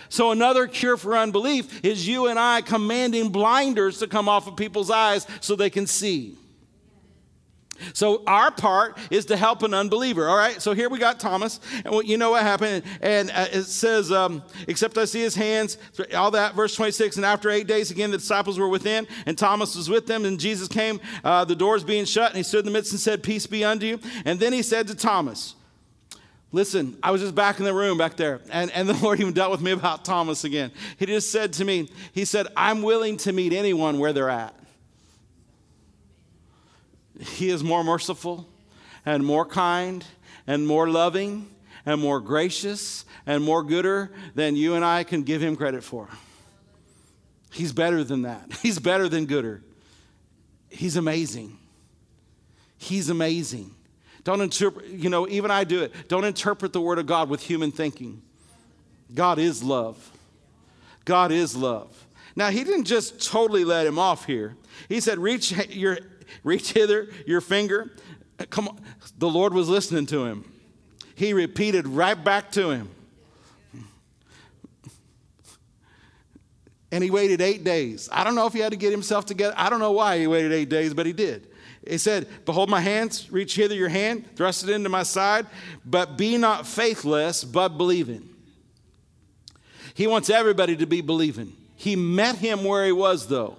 [0.10, 4.56] So, another cure for unbelief is you and I commanding blinders to come off of
[4.56, 6.36] people's eyes so they can see.
[7.94, 10.28] So our part is to help an unbeliever.
[10.28, 10.62] All right.
[10.62, 12.84] So here we got Thomas, and you know what happened.
[13.02, 15.78] And uh, it says, um, "Except I see his hands."
[16.14, 16.56] All that.
[16.56, 17.16] Verse twenty-six.
[17.16, 20.26] And after eight days, again the disciples were within, and Thomas was with them.
[20.26, 23.00] And Jesus came, uh, the doors being shut, and he stood in the midst and
[23.00, 25.56] said, "Peace be unto you." And then he said to Thomas,
[26.52, 29.34] Listen, I was just back in the room back there, and, and the Lord even
[29.34, 30.72] dealt with me about Thomas again.
[30.98, 34.56] He just said to me, He said, I'm willing to meet anyone where they're at.
[37.20, 38.48] He is more merciful
[39.06, 40.06] and more kind
[40.48, 41.50] and more loving
[41.86, 46.08] and more gracious and more gooder than you and I can give him credit for.
[47.52, 48.52] He's better than that.
[48.62, 49.62] He's better than gooder.
[50.70, 51.58] He's amazing.
[52.78, 53.76] He's amazing.
[54.30, 56.08] Don't interpret, you know, even I do it.
[56.08, 58.22] Don't interpret the Word of God with human thinking.
[59.16, 60.12] God is love.
[61.04, 62.06] God is love.
[62.36, 64.56] Now, he didn't just totally let him off here.
[64.88, 65.98] He said, reach, your,
[66.44, 67.90] reach hither your finger.
[68.52, 68.80] Come on.
[69.18, 70.46] The Lord was listening to him.
[71.16, 72.92] He repeated right back to him.
[76.92, 78.08] And he waited eight days.
[78.12, 79.56] I don't know if he had to get himself together.
[79.58, 81.48] I don't know why he waited eight days, but he did.
[81.88, 85.48] He said, Behold my hands, reach hither your hand, thrust it into my side,
[85.86, 88.28] but be not faithless, but believing.
[89.94, 91.54] He wants everybody to be believing.
[91.76, 93.58] He met him where he was, though.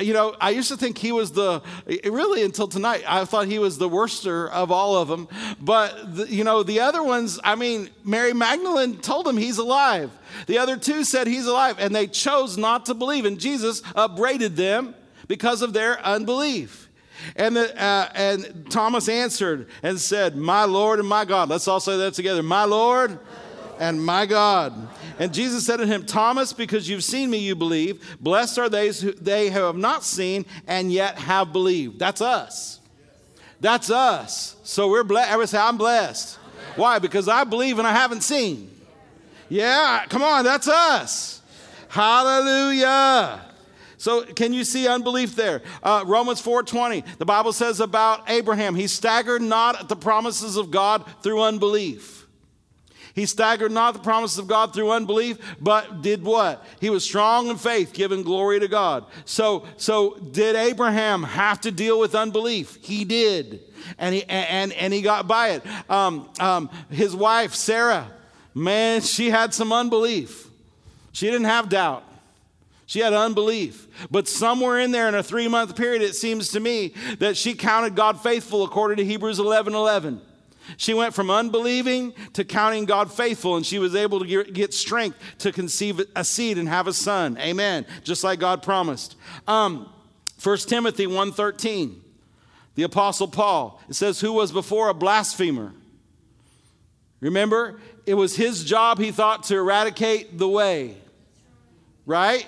[0.00, 1.62] You know, I used to think he was the,
[2.04, 5.28] really until tonight, I thought he was the worster of all of them.
[5.60, 10.10] But, the, you know, the other ones, I mean, Mary Magdalene told him he's alive.
[10.46, 13.26] The other two said he's alive, and they chose not to believe.
[13.26, 14.94] And Jesus upbraided them
[15.28, 16.88] because of their unbelief.
[17.36, 21.48] And, the, uh, and Thomas answered and said, My Lord and my God.
[21.48, 22.42] Let's all say that together.
[22.42, 23.18] My Lord
[23.78, 24.88] and my God.
[25.18, 28.16] And Jesus said to him, Thomas, because you've seen me, you believe.
[28.20, 31.98] Blessed are they who, they who have not seen and yet have believed.
[31.98, 32.80] That's us.
[33.60, 34.56] That's us.
[34.64, 35.30] So we're blessed.
[35.30, 36.36] Everybody say, I'm blessed.
[36.76, 36.98] Why?
[36.98, 38.70] Because I believe and I haven't seen.
[39.48, 41.40] Yeah, come on, that's us.
[41.88, 43.43] Hallelujah.
[44.04, 45.62] So can you see unbelief there?
[45.82, 47.02] Uh, Romans 4:20.
[47.16, 52.26] The Bible says about Abraham, he staggered not at the promises of God through unbelief.
[53.14, 56.62] He staggered not the promises of God through unbelief, but did what?
[56.82, 59.06] He was strong in faith, giving glory to God.
[59.24, 62.76] So, so did Abraham have to deal with unbelief?
[62.82, 63.60] He did.
[63.96, 65.62] And he, and, and he got by it.
[65.88, 68.10] Um, um, his wife, Sarah,
[68.52, 70.50] man, she had some unbelief.
[71.12, 72.04] She didn't have doubt.
[72.86, 73.88] She had unbelief.
[74.10, 77.54] But somewhere in there in a three month period, it seems to me that she
[77.54, 80.20] counted God faithful according to Hebrews 11 11.
[80.76, 85.18] She went from unbelieving to counting God faithful, and she was able to get strength
[85.38, 87.36] to conceive a seed and have a son.
[87.38, 87.86] Amen.
[88.02, 89.16] Just like God promised.
[89.46, 89.90] Um,
[90.42, 91.96] 1 Timothy 1.13,
[92.74, 95.72] the Apostle Paul, it says, who was before a blasphemer.
[97.20, 100.96] Remember, it was his job, he thought, to eradicate the way.
[102.06, 102.46] Right?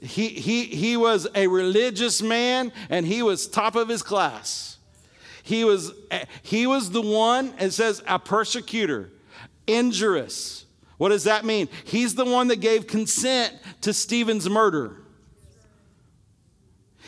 [0.00, 4.78] He, he, he was a religious man, and he was top of his class.
[5.42, 9.10] He was, eh, he was the one, it says, a persecutor,
[9.66, 10.64] injurious.
[10.98, 11.68] What does that mean?
[11.84, 14.96] He's the one that gave consent to Stephen's murder.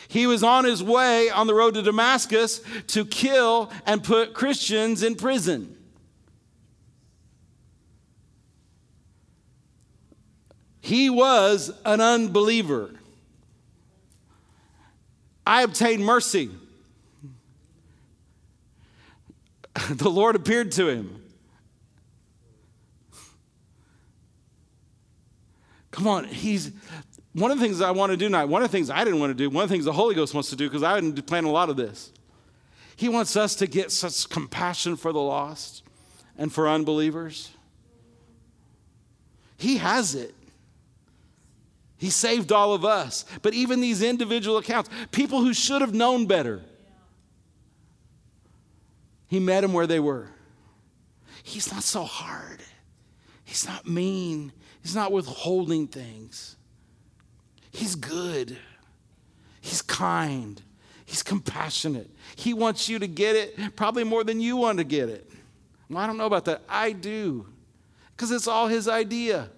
[0.07, 5.03] He was on his way on the road to Damascus to kill and put Christians
[5.03, 5.76] in prison.
[10.87, 12.91] He was an unbeliever.
[15.45, 16.49] I obtained mercy.
[19.89, 21.21] the Lord appeared to him.
[25.91, 26.71] Come on, he's
[27.33, 29.19] one of the things I want to do now, one of the things I didn't
[29.19, 31.01] want to do, one of the things the Holy Ghost wants to do, because I
[31.01, 32.13] didn't plan a lot of this.
[32.95, 35.83] He wants us to get such compassion for the lost
[36.37, 37.51] and for unbelievers.
[39.57, 40.33] He has it.
[41.97, 43.25] He saved all of us.
[43.41, 46.61] But even these individual accounts, people who should have known better,
[49.27, 50.29] he met them where they were.
[51.43, 52.61] He's not so hard.
[53.43, 54.51] He's not mean.
[54.81, 56.55] He's not withholding things.
[57.71, 58.57] He's good.
[59.61, 60.61] He's kind.
[61.05, 62.09] He's compassionate.
[62.35, 65.29] He wants you to get it probably more than you want to get it.
[65.89, 66.63] Well, I don't know about that.
[66.67, 67.47] I do.
[68.15, 69.49] Because it's all his idea.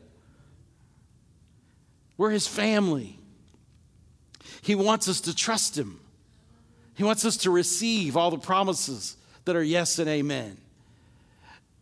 [2.19, 3.17] We're his family.
[4.61, 6.01] He wants us to trust him.
[6.95, 9.15] He wants us to receive all the promises
[9.45, 10.57] that are yes and amen.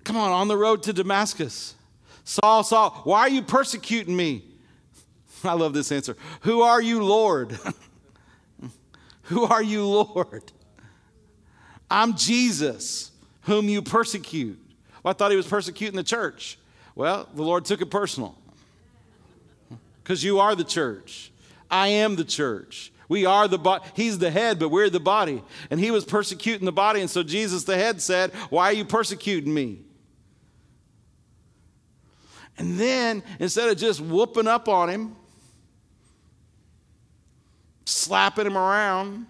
[0.04, 1.74] Come on, on the road to Damascus.
[2.24, 4.44] Saul, Saul, why are you persecuting me?
[5.44, 6.16] I love this answer.
[6.42, 7.58] Who are you, Lord?
[9.24, 10.44] Who are you, Lord?
[11.90, 13.10] I'm Jesus,
[13.42, 14.60] whom you persecute.
[15.02, 16.60] Well, I thought he was persecuting the church.
[16.94, 18.38] Well, the Lord took it personal.
[20.08, 21.34] Because you are the church.
[21.70, 22.94] I am the church.
[23.10, 23.84] We are the body.
[23.94, 25.44] He's the head, but we're the body.
[25.70, 27.02] And he was persecuting the body.
[27.02, 29.80] And so Jesus, the head, said, Why are you persecuting me?
[32.58, 35.14] And then instead of just whooping up on him,
[37.84, 39.26] slapping him around,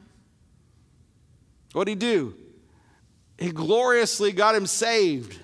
[1.73, 2.35] what'd he do?
[3.39, 5.39] He gloriously got him saved,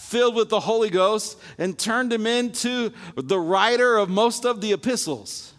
[0.00, 4.72] filled with the Holy Ghost, and turned him into the writer of most of the
[4.72, 5.52] epistles.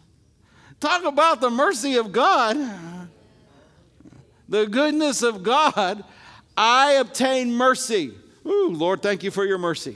[0.79, 2.57] Talk about the mercy of God,
[4.49, 6.03] the goodness of God.
[6.57, 8.13] I obtain mercy.
[8.45, 9.95] Ooh, Lord, thank you for your mercy.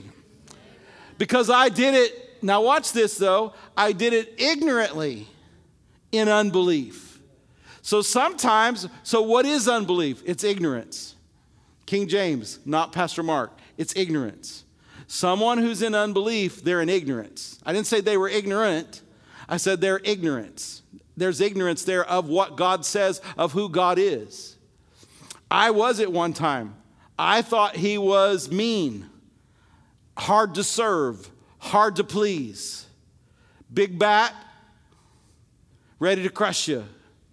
[1.18, 5.26] Because I did it, now watch this though, I did it ignorantly
[6.12, 7.18] in unbelief.
[7.82, 10.22] So sometimes, so what is unbelief?
[10.24, 11.14] It's ignorance.
[11.84, 13.52] King James, not Pastor Mark.
[13.76, 14.64] It's ignorance.
[15.06, 17.58] Someone who's in unbelief, they're in ignorance.
[17.64, 19.02] I didn't say they were ignorant.
[19.48, 20.82] I said they're ignorance.
[21.16, 24.56] There's ignorance there of what God says, of who God is.
[25.50, 26.74] I was at one time.
[27.18, 29.08] I thought he was mean,
[30.18, 32.86] hard to serve, hard to please,
[33.72, 34.34] big bat,
[35.98, 36.84] ready to crush you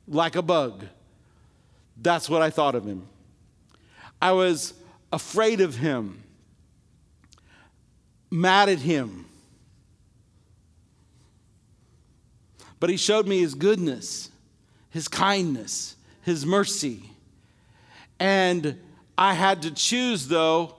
[0.07, 0.85] like a bug.
[2.01, 3.07] That's what I thought of him.
[4.21, 4.73] I was
[5.11, 6.22] afraid of him,
[8.33, 9.23] mad at him,
[12.83, 14.29] But he showed me his goodness,
[14.89, 17.11] his kindness, his mercy.
[18.19, 18.77] And
[19.17, 20.75] I had to choose, though.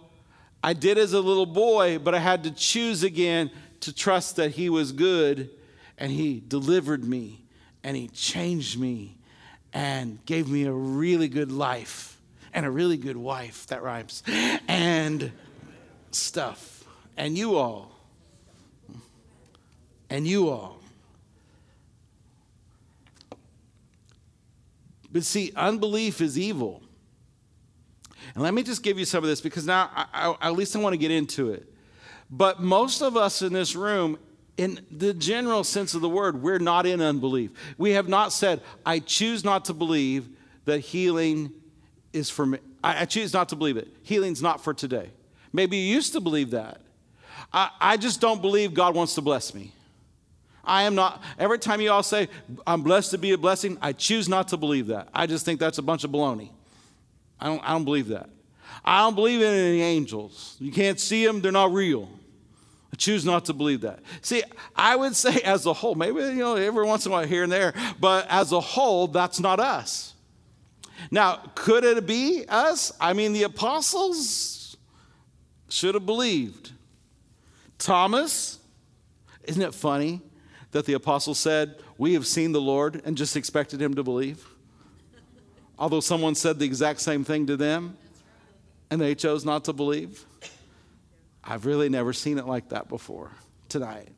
[0.62, 3.50] I did as a little boy, but I had to choose again
[3.80, 5.48] to trust that he was good
[5.96, 7.46] and he delivered me
[7.82, 9.16] and he changed me
[9.72, 12.20] and gave me a really good life
[12.52, 13.66] and a really good wife.
[13.68, 14.22] That rhymes.
[14.68, 15.32] And
[16.10, 16.73] stuff.
[17.16, 17.92] And you all.
[20.10, 20.80] And you all.
[25.12, 26.82] But see, unbelief is evil.
[28.34, 30.74] And let me just give you some of this because now, I, I, at least
[30.74, 31.72] I want to get into it.
[32.30, 34.18] But most of us in this room,
[34.56, 37.52] in the general sense of the word, we're not in unbelief.
[37.78, 40.28] We have not said, I choose not to believe
[40.64, 41.52] that healing
[42.12, 42.58] is for me.
[42.82, 43.88] I, choose not to believe it.
[44.02, 45.10] Healing's not for today.
[45.52, 46.80] Maybe you used to believe that.
[47.52, 49.72] I, I just don't believe God wants to bless me.
[50.64, 52.28] I am not, every time you all say,
[52.66, 55.08] I'm blessed to be a blessing, I choose not to believe that.
[55.12, 56.50] I just think that's a bunch of baloney.
[57.40, 58.30] I don't, I don't believe that.
[58.84, 60.56] I don't believe in any angels.
[60.58, 62.08] You can't see them, they're not real.
[62.92, 64.00] I choose not to believe that.
[64.22, 64.42] See,
[64.76, 67.42] I would say as a whole, maybe, you know, every once in a while here
[67.42, 70.14] and there, but as a whole, that's not us.
[71.10, 72.92] Now, could it be us?
[73.00, 74.76] I mean, the apostles
[75.68, 76.70] should have believed.
[77.78, 78.58] Thomas,
[79.44, 80.20] isn't it funny
[80.70, 84.46] that the apostle said, We have seen the Lord and just expected him to believe?
[85.78, 87.96] Although someone said the exact same thing to them
[88.90, 90.24] and they chose not to believe.
[91.42, 93.32] I've really never seen it like that before
[93.68, 94.08] tonight.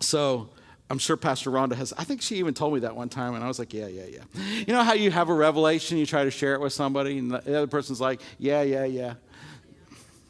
[0.00, 0.48] So
[0.90, 3.44] I'm sure Pastor Rhonda has, I think she even told me that one time, and
[3.44, 4.42] I was like, yeah, yeah, yeah.
[4.66, 7.30] You know how you have a revelation, you try to share it with somebody, and
[7.30, 9.14] the other person's like, yeah, yeah, yeah.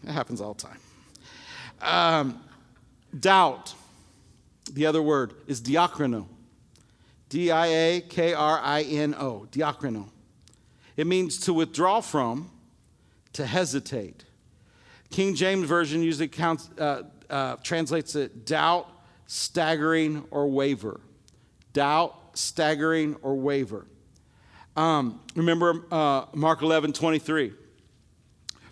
[0.02, 0.78] It happens all the time.
[1.84, 2.42] Um,
[3.18, 3.74] doubt,
[4.72, 6.26] the other word is diakrino.
[7.28, 10.08] D I A K R I N O, diakrino.
[10.96, 12.50] It means to withdraw from,
[13.34, 14.24] to hesitate.
[15.10, 18.88] King James Version usually counts, uh, uh, translates it doubt,
[19.26, 21.00] staggering, or waver.
[21.72, 23.86] Doubt, staggering, or waver.
[24.76, 27.52] Um, remember uh, Mark 11, 23.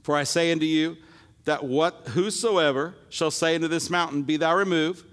[0.02, 0.96] For I say unto you
[1.44, 5.04] that what whosoever shall say unto this mountain, Be thou removed,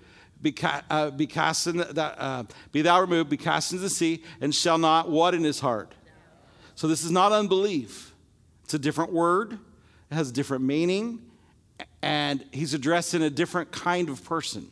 [0.41, 3.89] be, ca- uh, be cast in the, uh, be thou removed, be cast into the
[3.89, 5.93] sea, and shall not what in his heart?
[6.75, 8.13] So this is not unbelief.
[8.63, 9.53] It's a different word.
[10.11, 11.21] It has a different meaning,
[12.01, 14.71] and he's addressing a different kind of person.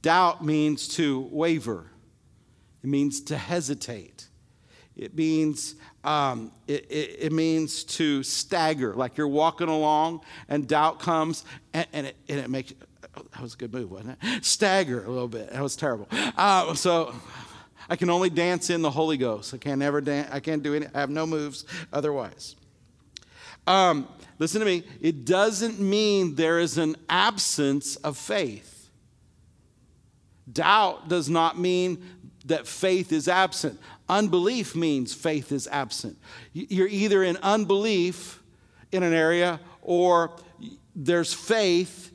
[0.00, 1.90] Doubt means to waver,
[2.82, 4.28] it means to hesitate.
[4.96, 5.74] It means
[6.04, 11.86] um, it, it, it, means to stagger, like you're walking along and doubt comes and,
[11.92, 12.74] and, it, and it makes
[13.14, 14.44] that was a good move, wasn't it?
[14.44, 15.50] Stagger a little bit.
[15.52, 16.08] That was terrible.
[16.36, 17.14] Uh, so
[17.88, 19.54] I can only dance in the Holy Ghost.
[19.54, 20.28] I can't ever dance.
[20.32, 20.86] I can't do any.
[20.94, 22.56] I have no moves otherwise.
[23.66, 24.84] Um, listen to me.
[25.00, 28.88] It doesn't mean there is an absence of faith.
[30.50, 32.04] Doubt does not mean
[32.46, 33.80] that faith is absent.
[34.08, 36.18] Unbelief means faith is absent.
[36.52, 38.42] You're either in unbelief
[38.92, 40.36] in an area or
[40.94, 42.12] there's faith,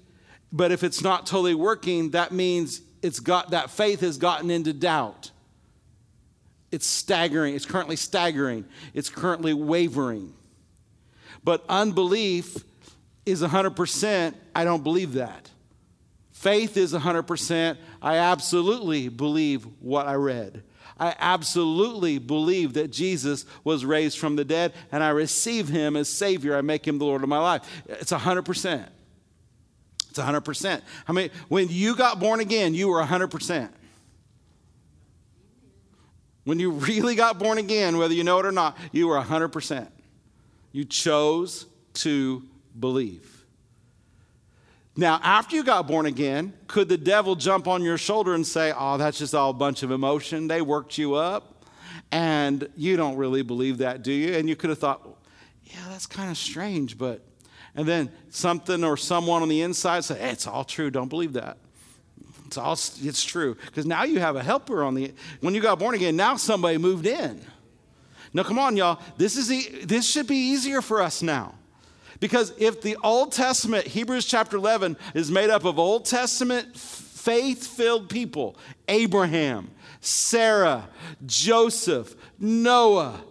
[0.52, 4.74] but if it's not totally working, that means it's got that faith has gotten into
[4.74, 5.32] doubt.
[6.72, 7.56] It's staggering.
[7.56, 8.66] It's currently staggering.
[8.94, 10.34] It's currently wavering.
[11.44, 12.58] But unbelief
[13.26, 14.36] is 100%.
[14.56, 15.50] I don't believe that.
[16.32, 17.78] Faith is 100%.
[18.02, 20.64] I absolutely believe what I read.
[21.00, 26.10] I absolutely believe that Jesus was raised from the dead and I receive him as
[26.10, 26.58] Savior.
[26.58, 27.84] I make him the Lord of my life.
[27.88, 28.86] It's 100%.
[30.10, 30.82] It's 100%.
[31.08, 33.70] I mean, when you got born again, you were 100%.
[36.44, 39.88] When you really got born again, whether you know it or not, you were 100%.
[40.72, 42.44] You chose to
[42.80, 43.39] believe.
[45.00, 48.74] Now, after you got born again, could the devil jump on your shoulder and say,
[48.76, 50.50] Oh, that's just all a bunch of emotion?
[50.50, 51.64] They worked you up.
[52.12, 54.34] And you don't really believe that, do you?
[54.36, 55.08] And you could have thought,
[55.64, 57.24] Yeah, that's kind of strange, but.
[57.76, 60.92] And then something or someone on the inside say, hey, It's all true.
[60.92, 61.58] Don't believe that.
[62.48, 63.56] It's all it's true.
[63.68, 66.78] Because now you have a helper on the when you got born again, now somebody
[66.78, 67.40] moved in.
[68.34, 69.00] Now come on, y'all.
[69.16, 69.48] This is
[69.88, 71.56] this should be easier for us now.
[72.20, 77.68] Because if the Old Testament, Hebrews chapter 11, is made up of Old Testament faith
[77.68, 78.58] filled people
[78.88, 79.70] Abraham,
[80.02, 80.88] Sarah,
[81.26, 83.22] Joseph, Noah,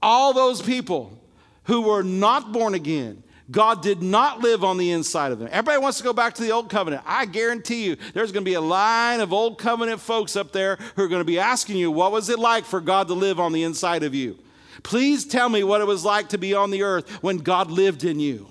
[0.00, 1.18] all those people
[1.64, 3.22] who were not born again.
[3.50, 5.48] God did not live on the inside of them.
[5.52, 7.02] Everybody wants to go back to the old covenant.
[7.04, 10.76] I guarantee you, there's going to be a line of old covenant folks up there
[10.96, 13.38] who are going to be asking you, what was it like for God to live
[13.38, 14.38] on the inside of you?
[14.82, 18.04] Please tell me what it was like to be on the earth when God lived
[18.04, 18.48] in you.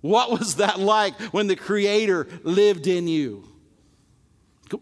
[0.00, 3.44] What was that like when the Creator lived in you?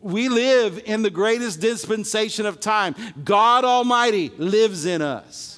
[0.00, 2.94] We live in the greatest dispensation of time.
[3.24, 5.57] God Almighty lives in us.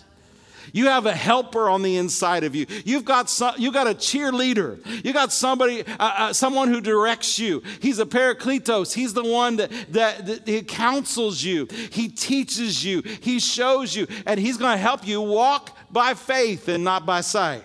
[0.73, 2.67] You have a helper on the inside of you.
[2.85, 4.79] You've got some, you got a cheerleader.
[5.05, 7.63] You got somebody, uh, uh, someone who directs you.
[7.81, 8.93] He's a parakletos.
[8.93, 11.67] He's the one that, that, that he counsels you.
[11.91, 13.03] He teaches you.
[13.03, 17.21] He shows you, and he's going to help you walk by faith and not by
[17.21, 17.65] sight.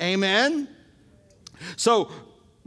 [0.00, 0.68] Amen?
[1.76, 2.10] So,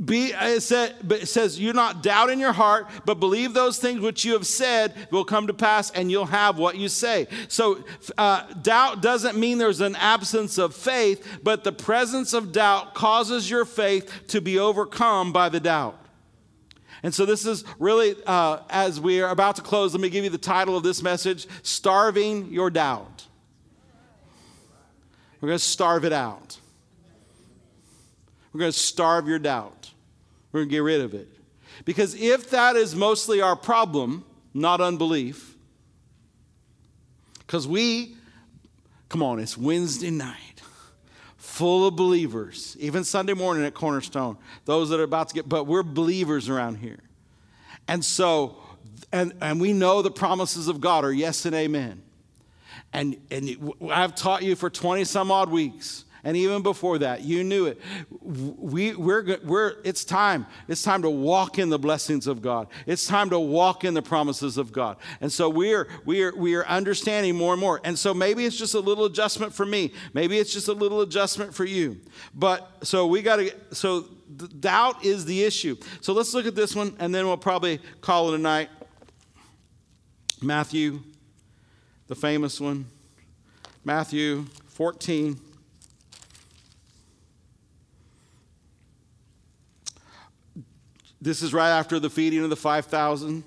[0.03, 3.99] be, it, said, it says, you not doubt in your heart, but believe those things
[3.99, 7.27] which you have said will come to pass, and you'll have what you say.
[7.49, 7.83] So,
[8.17, 13.49] uh, doubt doesn't mean there's an absence of faith, but the presence of doubt causes
[13.49, 15.97] your faith to be overcome by the doubt.
[17.03, 20.23] And so, this is really, uh, as we are about to close, let me give
[20.23, 23.25] you the title of this message Starving Your Doubt.
[25.41, 26.57] We're going to starve it out.
[28.51, 29.78] We're going to starve your doubt.
[30.51, 31.29] We're going to get rid of it.
[31.85, 35.55] Because if that is mostly our problem, not unbelief,
[37.39, 38.15] because we,
[39.07, 40.61] come on, it's Wednesday night,
[41.37, 45.65] full of believers, even Sunday morning at Cornerstone, those that are about to get, but
[45.65, 46.99] we're believers around here.
[47.87, 48.57] And so,
[49.11, 52.03] and, and we know the promises of God are yes and amen.
[52.93, 57.43] And, and I've taught you for 20 some odd weeks and even before that, you
[57.43, 57.79] knew it.
[58.21, 60.45] We, we're, we're, it's time.
[60.67, 62.67] It's time to walk in the blessings of God.
[62.85, 64.97] It's time to walk in the promises of God.
[65.21, 67.79] And so we're, we're, we are understanding more and more.
[67.83, 69.93] And so maybe it's just a little adjustment for me.
[70.13, 71.99] Maybe it's just a little adjustment for you.
[72.33, 74.05] But so we got to, so
[74.59, 75.77] doubt is the issue.
[76.01, 78.69] So let's look at this one and then we'll probably call it a night.
[80.41, 81.01] Matthew,
[82.07, 82.85] the famous one.
[83.83, 85.48] Matthew 14.
[91.21, 93.43] This is right after the feeding of the 5,000.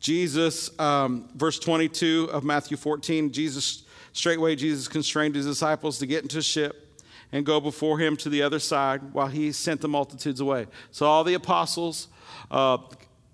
[0.00, 6.24] Jesus, um, verse 22 of Matthew 14, Jesus, straightway, Jesus constrained his disciples to get
[6.24, 7.00] into a ship
[7.30, 10.66] and go before him to the other side while he sent the multitudes away.
[10.90, 12.08] So all the apostles
[12.50, 12.78] uh,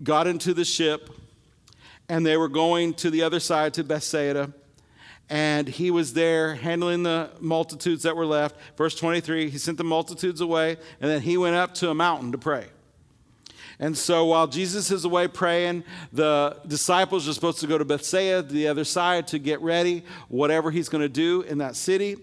[0.03, 1.09] got into the ship
[2.07, 4.53] and they were going to the other side to Bethsaida
[5.29, 8.55] and he was there handling the multitudes that were left.
[8.75, 12.31] Verse 23, he sent the multitudes away, and then he went up to a mountain
[12.31, 12.65] to pray.
[13.81, 18.41] And so while Jesus is away praying, the disciples are supposed to go to Bethsaida,
[18.41, 22.17] the other side, to get ready, whatever he's going to do in that city.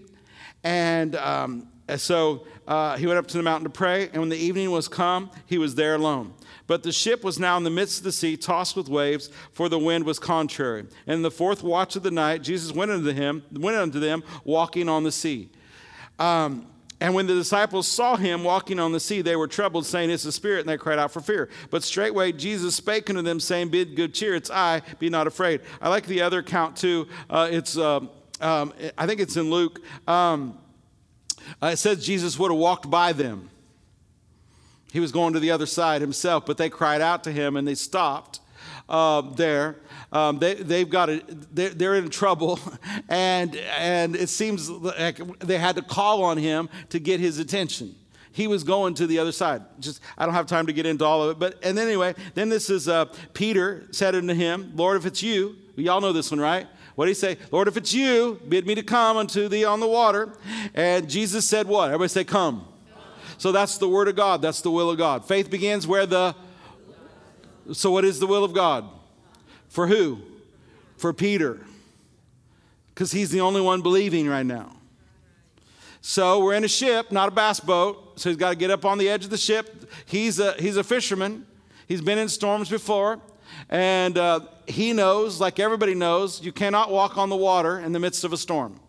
[0.63, 4.37] And um, so uh, he went up to the mountain to pray, and when the
[4.37, 6.33] evening was come, he was there alone.
[6.67, 9.69] But the ship was now in the midst of the sea, tossed with waves, for
[9.69, 10.81] the wind was contrary.
[11.07, 14.23] And in the fourth watch of the night, Jesus went unto him, went unto them,
[14.43, 15.49] walking on the sea.
[16.19, 16.67] Um,
[16.99, 20.25] and when the disciples saw him walking on the sea, they were troubled, saying, It's
[20.25, 21.47] a spirit, and they cried out for fear.
[21.69, 25.61] But straightway Jesus spake unto them, saying, Be good cheer, it's I, be not afraid.
[25.79, 27.07] I like the other account too.
[27.29, 28.01] Uh, it's, uh,
[28.41, 29.79] um, I think it's in Luke.
[30.07, 30.57] Um,
[31.61, 33.49] uh, it says Jesus would have walked by them.
[34.91, 37.67] He was going to the other side himself, but they cried out to him and
[37.67, 38.39] they stopped
[38.89, 39.77] uh, there.
[40.11, 41.21] Um, they, they've got a,
[41.51, 42.59] they're, they're in trouble,
[43.09, 47.95] and, and it seems like they had to call on him to get his attention.
[48.31, 49.63] He was going to the other side.
[49.79, 52.13] Just I don't have time to get into all of it, but and then anyway,
[52.35, 56.29] then this is uh, Peter said unto him, "Lord, if it's you, y'all know this
[56.29, 56.67] one, right?
[56.93, 57.37] What did he say?
[57.51, 60.33] Lord, if it's you, bid me to come unto thee on the water."
[60.75, 61.87] And Jesus said, "What?
[61.87, 62.67] Everybody say, come."
[63.37, 64.41] So that's the word of God.
[64.41, 65.25] That's the will of God.
[65.25, 66.35] Faith begins where the.
[67.73, 68.89] So, what is the will of God?
[69.67, 70.19] For who?
[70.97, 71.59] For Peter.
[72.89, 74.77] Because he's the only one believing right now.
[76.01, 78.19] So, we're in a ship, not a bass boat.
[78.19, 79.91] So, he's got to get up on the edge of the ship.
[80.05, 81.45] He's a, he's a fisherman,
[81.87, 83.19] he's been in storms before.
[83.69, 87.99] And uh, he knows, like everybody knows, you cannot walk on the water in the
[87.99, 88.79] midst of a storm.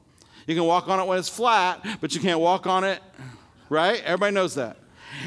[0.47, 3.03] You can walk on it when it's flat, but you can't walk on it
[3.69, 4.03] right?
[4.05, 4.77] Everybody knows that.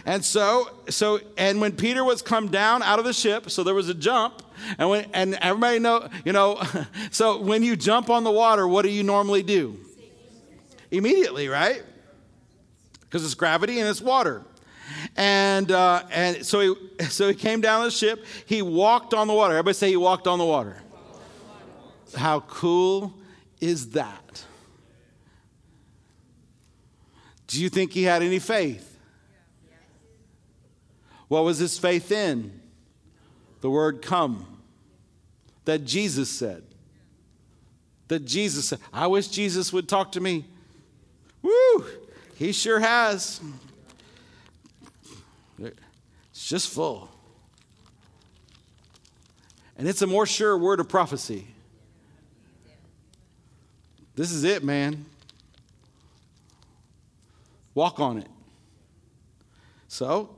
[0.05, 3.73] And so, so, and when Peter was come down out of the ship, so there
[3.73, 4.41] was a jump,
[4.77, 6.61] and when, and everybody know, you know,
[7.11, 9.77] so when you jump on the water, what do you normally do?
[10.91, 11.83] Immediately, right?
[13.01, 14.43] Because it's gravity and it's water.
[15.15, 18.25] And uh, and so he so he came down the ship.
[18.45, 19.53] He walked on the water.
[19.53, 20.81] Everybody say he walked on the water.
[22.15, 23.13] How cool
[23.61, 24.45] is that?
[27.51, 28.97] Do you think he had any faith?
[31.27, 32.61] What was his faith in?
[33.59, 34.45] The word come
[35.65, 36.63] that Jesus said.
[38.07, 38.79] That Jesus said.
[38.93, 40.45] I wish Jesus would talk to me.
[41.41, 41.85] Woo!
[42.35, 43.41] He sure has.
[45.59, 47.09] It's just full.
[49.77, 51.47] And it's a more sure word of prophecy.
[54.15, 55.05] This is it, man.
[57.73, 58.27] Walk on it.
[59.87, 60.35] So,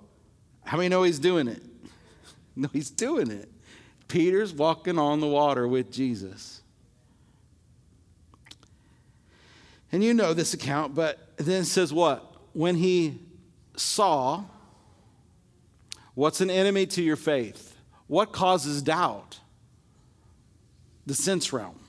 [0.63, 1.61] how many know he's doing it?
[2.55, 3.49] No, he's doing it.
[4.07, 6.61] Peter's walking on the water with Jesus.
[9.91, 12.36] And you know this account, but then it says what?
[12.53, 13.19] When he
[13.75, 14.43] saw
[16.13, 17.75] what's an enemy to your faith,
[18.05, 19.39] what causes doubt?
[21.07, 21.79] The sense realm.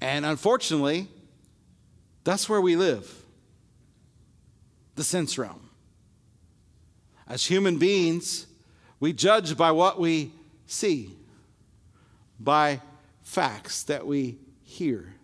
[0.00, 1.08] And unfortunately,
[2.24, 3.20] that's where we live
[4.96, 5.70] the sense realm.
[7.26, 8.46] As human beings,
[8.98, 10.32] we judge by what we
[10.66, 11.16] see,
[12.38, 12.82] by
[13.22, 15.14] facts that we hear,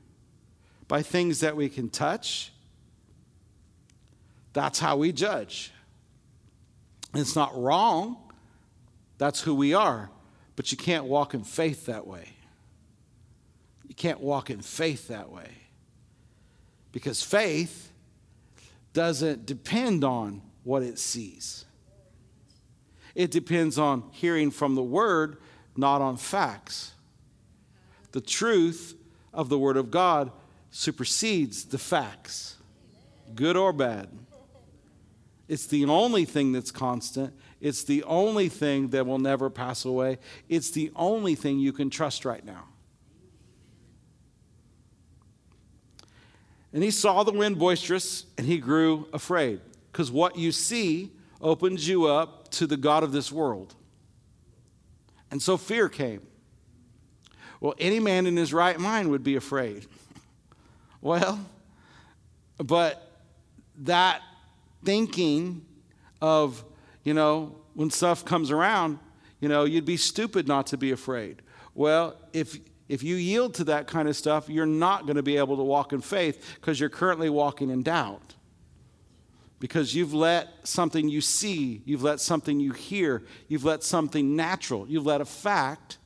[0.88, 2.52] by things that we can touch.
[4.52, 5.72] That's how we judge.
[7.12, 8.16] It's not wrong,
[9.18, 10.10] that's who we are,
[10.54, 12.30] but you can't walk in faith that way.
[13.88, 15.50] You can't walk in faith that way.
[16.96, 17.92] Because faith
[18.94, 21.66] doesn't depend on what it sees.
[23.14, 25.36] It depends on hearing from the word,
[25.76, 26.94] not on facts.
[28.12, 28.94] The truth
[29.34, 30.32] of the word of God
[30.70, 32.56] supersedes the facts,
[33.34, 34.08] good or bad.
[35.48, 37.34] It's the only thing that's constant.
[37.60, 40.16] It's the only thing that will never pass away.
[40.48, 42.64] It's the only thing you can trust right now.
[46.76, 51.10] And he saw the wind boisterous and he grew afraid because what you see
[51.40, 53.74] opens you up to the God of this world.
[55.30, 56.20] And so fear came.
[57.62, 59.86] Well, any man in his right mind would be afraid.
[61.00, 61.40] well,
[62.58, 63.22] but
[63.78, 64.20] that
[64.84, 65.64] thinking
[66.20, 66.62] of,
[67.04, 68.98] you know, when stuff comes around,
[69.40, 71.40] you know, you'd be stupid not to be afraid.
[71.74, 72.58] Well, if
[72.88, 75.62] if you yield to that kind of stuff, you're not going to be able to
[75.62, 78.34] walk in faith because you're currently walking in doubt.
[79.58, 84.86] Because you've let something you see, you've let something you hear, you've let something natural,
[84.86, 85.98] you've let a fact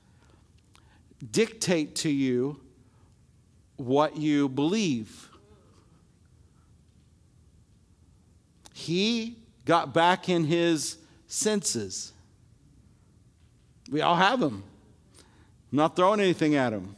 [1.30, 2.60] dictate to you
[3.76, 5.28] what you believe.
[8.72, 12.12] He got back in his senses.
[13.90, 14.62] We all have them.
[15.70, 16.96] I'm not throwing anything at him.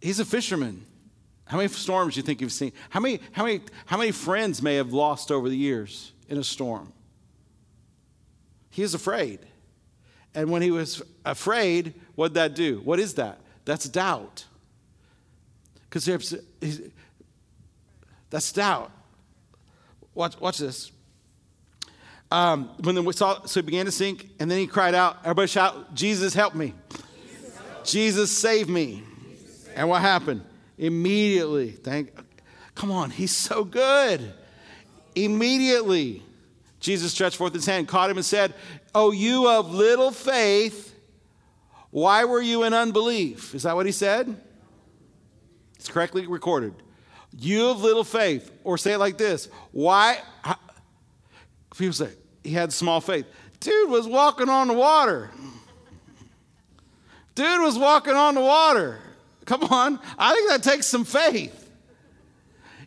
[0.00, 0.84] He's a fisherman.
[1.46, 2.72] How many storms do you think you've seen?
[2.90, 6.44] How many, how, many, how many friends may have lost over the years in a
[6.44, 6.92] storm?
[8.70, 9.38] He is afraid.
[10.34, 12.80] And when he was afraid, what'd that do?
[12.84, 13.40] What is that?
[13.64, 14.44] That's doubt.
[15.88, 16.36] Because
[18.28, 18.90] that's doubt.
[20.14, 20.90] Watch, watch this.
[22.30, 25.18] Um, when the saw, so he began to sink, and then he cried out.
[25.22, 26.74] Everybody shout, Jesus, help me.
[27.84, 29.02] Jesus, save me.
[29.76, 30.42] And what happened?
[30.78, 32.12] Immediately, thank,
[32.74, 34.32] come on, he's so good.
[35.14, 36.22] Immediately,
[36.80, 38.54] Jesus stretched forth his hand, caught him, and said,
[38.94, 40.94] Oh, you of little faith,
[41.90, 43.54] why were you in unbelief?
[43.54, 44.36] Is that what he said?
[45.76, 46.74] It's correctly recorded.
[47.38, 48.50] You of little faith.
[48.64, 50.18] Or say it like this Why?
[51.76, 52.10] People say,
[52.42, 53.26] he had small faith.
[53.60, 55.30] Dude was walking on the water.
[57.34, 58.98] Dude was walking on the water.
[59.44, 60.00] Come on.
[60.18, 61.70] I think that takes some faith.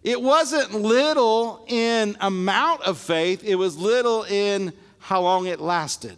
[0.04, 6.18] It wasn't little in amount of faith, it was little in how long it lasted.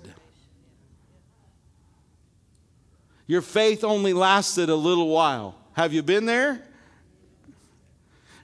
[3.26, 5.55] Your faith only lasted a little while.
[5.74, 6.61] Have you been there?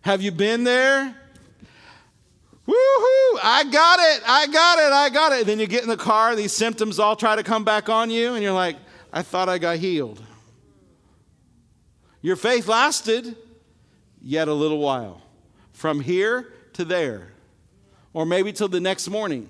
[0.02, 1.16] Have you been there?
[2.68, 3.40] Woohoo!
[3.42, 4.24] I got it!
[4.28, 4.92] I got it!
[4.92, 5.46] I got it!
[5.46, 8.34] Then you get in the car, these symptoms all try to come back on you,
[8.34, 8.76] and you're like,
[9.14, 10.22] I thought I got healed.
[12.22, 13.38] Your faith lasted
[14.22, 15.22] yet a little while,
[15.72, 17.32] from here to there,
[18.14, 19.50] or maybe till the next morning.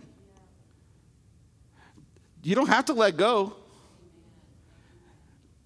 [2.44, 3.56] You don't have to let go.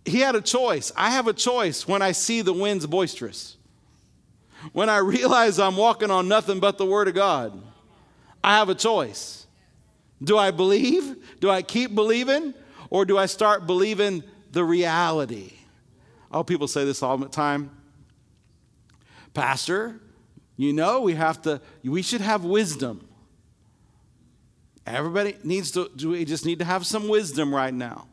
[0.06, 0.91] He had a choice.
[0.95, 3.58] I have a choice when I see the winds boisterous.
[4.74, 7.62] When I realize I'm walking on nothing but the Word of God,
[8.43, 9.47] I have a choice.
[10.24, 11.16] Do I believe?
[11.39, 12.53] Do I keep believing?
[12.89, 15.53] Or do I start believing the reality?
[16.32, 17.72] Oh, people say this all the time.
[19.34, 19.99] Pastor,
[20.57, 23.07] you know we have to, we should have wisdom.
[24.86, 28.07] Everybody needs to, do we just need to have some wisdom right now?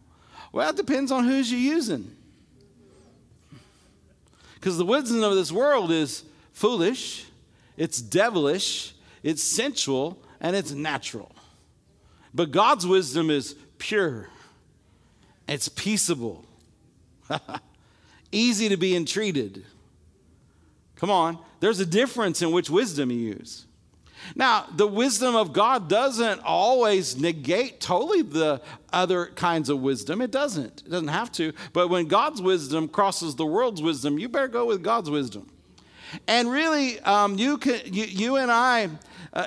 [0.53, 2.11] Well, it depends on who's you're using.
[4.55, 6.25] Because the wisdom of this world is
[6.59, 7.25] foolish,
[7.77, 8.93] it's devilish,
[9.23, 11.31] it's sensual, and it's natural.
[12.35, 14.29] But God's wisdom is pure,
[15.47, 16.45] it's peaceable,
[18.33, 19.65] easy to be entreated.
[20.97, 23.65] Come on, there's a difference in which wisdom you use.
[24.35, 28.61] Now, the wisdom of God doesn't always negate totally the
[28.93, 30.21] other kinds of wisdom.
[30.21, 30.83] It doesn't.
[30.85, 31.53] It doesn't have to.
[31.73, 35.49] But when God's wisdom crosses the world's wisdom, you better go with God's wisdom.
[36.27, 38.91] And really, um, you, can, you, you and I,
[39.33, 39.47] uh,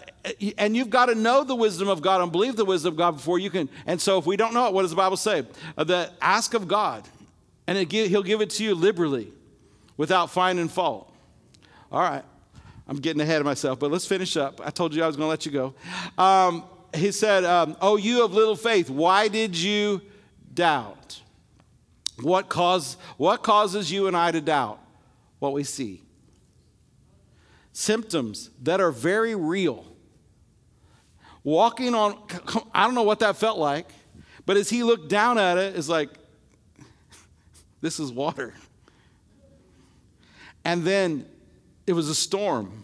[0.58, 3.12] and you've got to know the wisdom of God and believe the wisdom of God
[3.12, 3.70] before you can.
[3.86, 5.46] And so, if we don't know it, what does the Bible say?
[5.78, 7.08] Uh, that ask of God,
[7.68, 9.32] and He'll give it to you liberally,
[9.98, 11.12] without finding fault.
[11.92, 12.24] All right.
[12.88, 14.60] I'm getting ahead of myself, but let's finish up.
[14.62, 15.74] I told you I was going to let you go.
[16.22, 20.02] Um, he said, um, Oh, you of little faith, why did you
[20.54, 21.22] doubt?
[22.22, 24.80] What, cause, what causes you and I to doubt?
[25.40, 26.02] What we see.
[27.74, 29.86] Symptoms that are very real.
[31.44, 32.18] Walking on,
[32.74, 33.90] I don't know what that felt like,
[34.46, 36.10] but as he looked down at it, it's like,
[37.82, 38.54] this is water.
[40.64, 41.26] And then
[41.88, 42.84] it was a storm,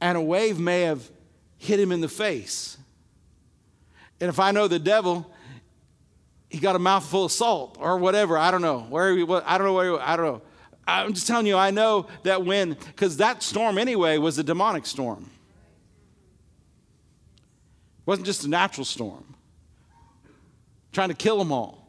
[0.00, 1.08] and a wave may have
[1.56, 2.76] hit him in the face.
[4.20, 5.30] And if I know the devil,
[6.50, 8.36] he got a mouthful of salt or whatever.
[8.36, 8.80] I don't know.
[8.80, 10.42] Where he, I don't know where he, I don't know.
[10.86, 14.84] I'm just telling you, I know that when, because that storm anyway was a demonic
[14.86, 15.30] storm.
[18.00, 19.34] It wasn't just a natural storm,
[20.92, 21.86] trying to kill them all.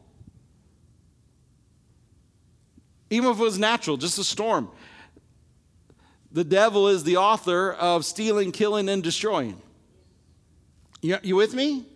[3.10, 4.70] Even if it was natural, just a storm
[6.34, 9.62] the devil is the author of stealing, killing, and destroying.
[11.00, 11.86] You, you with me?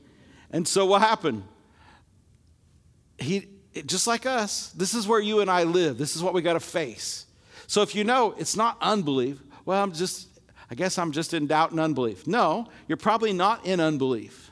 [0.52, 1.42] And so what happened?
[3.18, 3.48] He,
[3.86, 5.98] just like us, this is where you and I live.
[5.98, 7.26] This is what we got to face.
[7.66, 10.28] So if you know it's not unbelief, well, I'm just,
[10.70, 12.26] I guess I'm just in doubt and unbelief.
[12.26, 14.50] No, you're probably not in unbelief.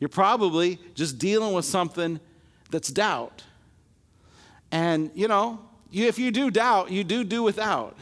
[0.00, 2.18] You're probably just dealing with something
[2.70, 3.44] that's doubt.
[4.72, 5.60] And, you know,
[5.90, 7.96] you, if you do doubt, you do do without.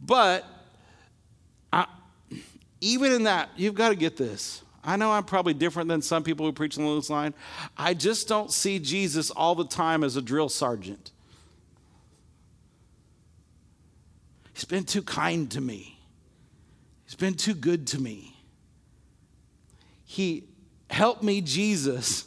[0.00, 0.44] But
[1.72, 1.86] I,
[2.80, 4.62] even in that, you've got to get this.
[4.86, 7.34] I know I'm probably different than some people who preach on this line.
[7.76, 11.10] I just don't see Jesus all the time as a drill sergeant.
[14.54, 15.98] He's been too kind to me.
[17.04, 18.36] He's been too good to me.
[20.04, 20.44] He
[20.88, 22.24] helped me, Jesus.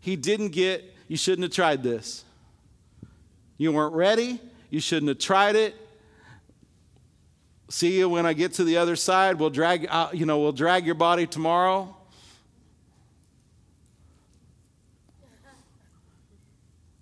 [0.00, 2.24] He didn't get, you shouldn't have tried this.
[3.56, 4.40] You weren't ready.
[4.68, 5.76] You shouldn't have tried it
[7.68, 9.38] see you when I get to the other side.
[9.38, 11.96] We'll drag, uh, you know, we'll drag your body tomorrow.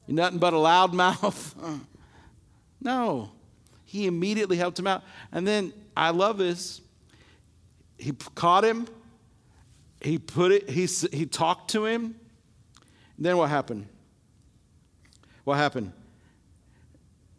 [0.06, 1.54] You're nothing but a loud mouth.
[2.80, 3.30] no.
[3.84, 5.02] He immediately helped him out.
[5.30, 6.80] And then I love this.
[7.98, 8.88] He caught him.
[10.00, 10.86] He put it, he,
[11.16, 12.16] he talked to him.
[13.18, 13.86] then what happened?
[15.44, 15.92] What happened?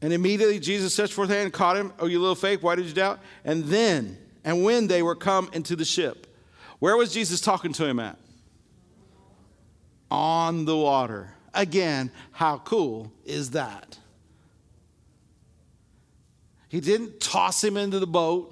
[0.01, 1.93] And immediately Jesus stretched forth hand and caught him.
[1.99, 3.19] Oh, you little faith, why did you doubt?
[3.43, 6.27] And then, and when they were come into the ship,
[6.79, 8.17] where was Jesus talking to him at?
[10.11, 11.33] On the water.
[11.53, 13.97] Again, how cool is that?
[16.67, 18.51] He didn't toss him into the boat.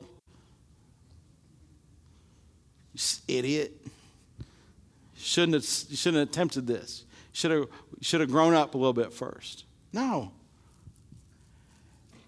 [3.28, 3.74] Idiot.
[5.18, 7.04] Shouldn't have, shouldn't have attempted this.
[7.34, 7.68] Should have,
[8.02, 9.66] should have grown up a little bit first.
[9.92, 10.32] No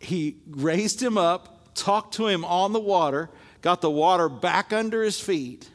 [0.05, 3.29] he raised him up, talked to him on the water,
[3.61, 5.69] got the water back under his feet,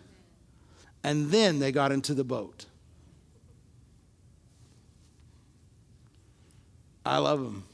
[1.02, 2.66] and then they got into the boat.
[7.04, 7.64] I love him.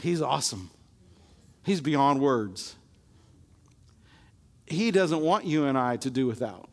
[0.00, 0.70] He's awesome.
[1.64, 2.76] He's beyond words.
[4.66, 6.68] He doesn't want you and I to do without.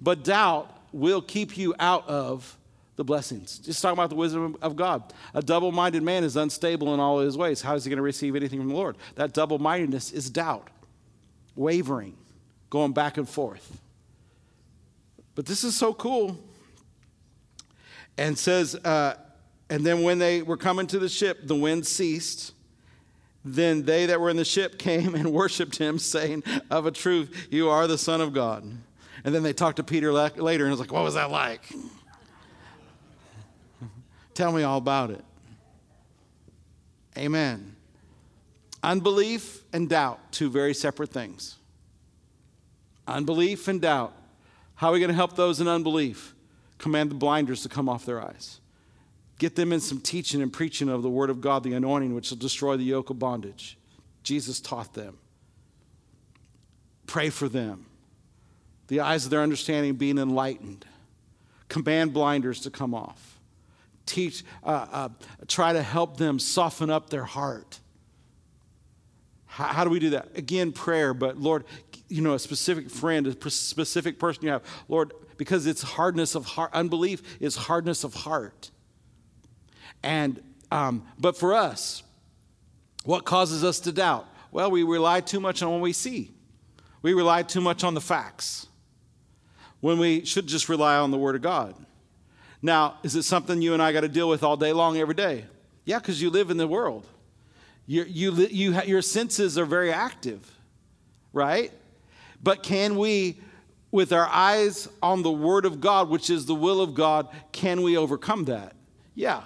[0.00, 2.56] But doubt will keep you out of
[2.96, 3.58] the blessings.
[3.58, 5.12] Just talking about the wisdom of God.
[5.34, 7.60] A double minded man is unstable in all his ways.
[7.60, 8.96] How is he going to receive anything from the Lord?
[9.16, 10.68] That double mindedness is doubt,
[11.56, 12.16] wavering,
[12.70, 13.80] going back and forth.
[15.34, 16.38] But this is so cool.
[18.16, 19.16] And says, uh,
[19.68, 22.52] and then when they were coming to the ship, the wind ceased.
[23.44, 27.48] Then they that were in the ship came and worshiped him, saying, Of a truth,
[27.50, 28.64] you are the Son of God.
[29.24, 31.72] And then they talked to Peter later and was like, What was that like?
[34.34, 35.24] Tell me all about it.
[37.16, 37.76] Amen.
[38.82, 41.56] Unbelief and doubt, two very separate things.
[43.06, 44.12] Unbelief and doubt.
[44.74, 46.34] How are we going to help those in unbelief?
[46.78, 48.60] Command the blinders to come off their eyes.
[49.38, 52.30] Get them in some teaching and preaching of the Word of God, the anointing, which
[52.30, 53.78] will destroy the yoke of bondage.
[54.22, 55.18] Jesus taught them.
[57.06, 57.86] Pray for them.
[58.88, 60.84] The eyes of their understanding being enlightened.
[61.68, 63.33] Command blinders to come off
[64.06, 65.08] teach, uh, uh,
[65.48, 67.80] try to help them soften up their heart.
[69.46, 70.28] How, how do we do that?
[70.36, 71.64] Again, prayer, but Lord,
[72.08, 74.62] you know, a specific friend, a specific person you have.
[74.88, 78.70] Lord, because it's hardness of heart, unbelief is hardness of heart.
[80.02, 82.02] And, um, but for us,
[83.04, 84.26] what causes us to doubt?
[84.50, 86.30] Well, we rely too much on what we see.
[87.02, 88.66] We rely too much on the facts
[89.80, 91.74] when we should just rely on the Word of God.
[92.64, 95.14] Now, is it something you and I got to deal with all day long, every
[95.14, 95.44] day?
[95.84, 97.06] Yeah, because you live in the world.
[97.86, 100.50] You, you, you, your senses are very active,
[101.34, 101.70] right?
[102.42, 103.38] But can we,
[103.90, 107.82] with our eyes on the Word of God, which is the will of God, can
[107.82, 108.74] we overcome that?
[109.14, 109.42] Yeah.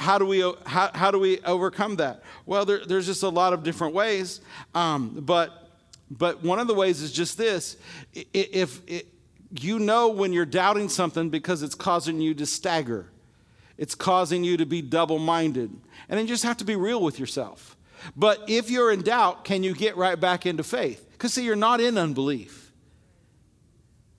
[0.00, 2.24] How do we, how, how do we overcome that?
[2.46, 4.40] Well, there, there's just a lot of different ways.
[4.74, 5.70] Um, but,
[6.10, 7.76] but one of the ways is just this
[8.12, 9.04] if, if
[9.50, 13.10] you know when you're doubting something because it's causing you to stagger,
[13.78, 15.70] it's causing you to be double minded.
[16.08, 17.76] And then you just have to be real with yourself.
[18.14, 21.06] But if you're in doubt, can you get right back into faith?
[21.12, 22.72] Because, see, you're not in unbelief,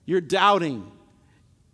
[0.04, 0.92] you're doubting.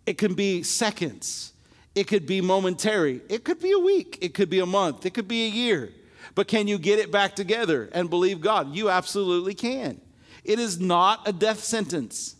[0.05, 1.53] It can be seconds,
[1.95, 5.15] it could be momentary, it could be a week, it could be a month, it
[5.15, 5.91] could be a year.
[6.35, 8.75] But can you get it back together and believe God?
[8.75, 10.01] You absolutely can.
[10.43, 12.34] It is not a death sentence.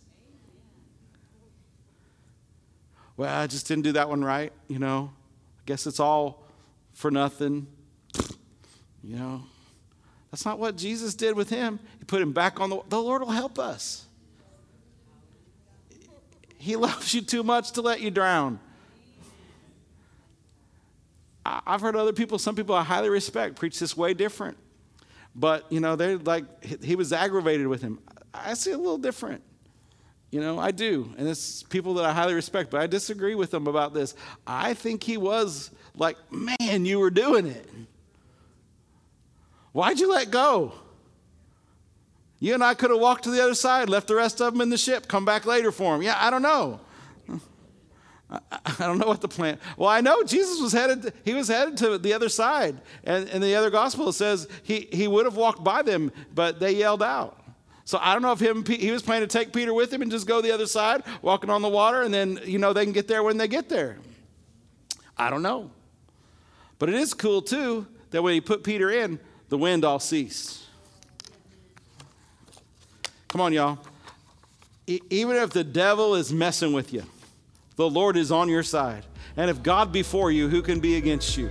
[3.16, 5.10] Well, I just didn't do that one right, you know.
[5.58, 6.44] I guess it's all
[6.92, 7.66] for nothing,
[9.02, 9.42] you know.
[10.30, 11.78] That's not what Jesus did with him.
[11.98, 14.06] He put him back on the the Lord will help us.
[16.58, 18.58] He loves you too much to let you drown.
[21.44, 24.56] I've heard other people, some people I highly respect, preach this way different.
[25.34, 28.00] But, you know, they're like, he was aggravated with him.
[28.34, 29.42] I see a little different.
[30.30, 31.14] You know, I do.
[31.16, 34.14] And it's people that I highly respect, but I disagree with them about this.
[34.46, 37.68] I think he was like, man, you were doing it.
[39.72, 40.72] Why'd you let go?
[42.38, 44.60] You and I could have walked to the other side, left the rest of them
[44.60, 46.02] in the ship, come back later for them.
[46.02, 46.80] Yeah, I don't know.
[48.30, 48.40] I,
[48.78, 49.58] don't know what the plan.
[49.76, 51.14] Well, I know Jesus was headed.
[51.24, 54.88] He was headed to the other side, and in the other gospel it says he
[54.92, 57.45] he would have walked by them, but they yelled out.
[57.86, 60.10] So I don't know if him he was planning to take Peter with him and
[60.10, 62.92] just go the other side, walking on the water, and then you know they can
[62.92, 63.96] get there when they get there.
[65.16, 65.70] I don't know,
[66.80, 70.64] but it is cool too that when he put Peter in, the wind all ceased.
[73.28, 73.78] Come on, y'all.
[74.88, 77.04] E- even if the devil is messing with you,
[77.76, 79.04] the Lord is on your side.
[79.36, 81.50] And if God be for you, who can be against you?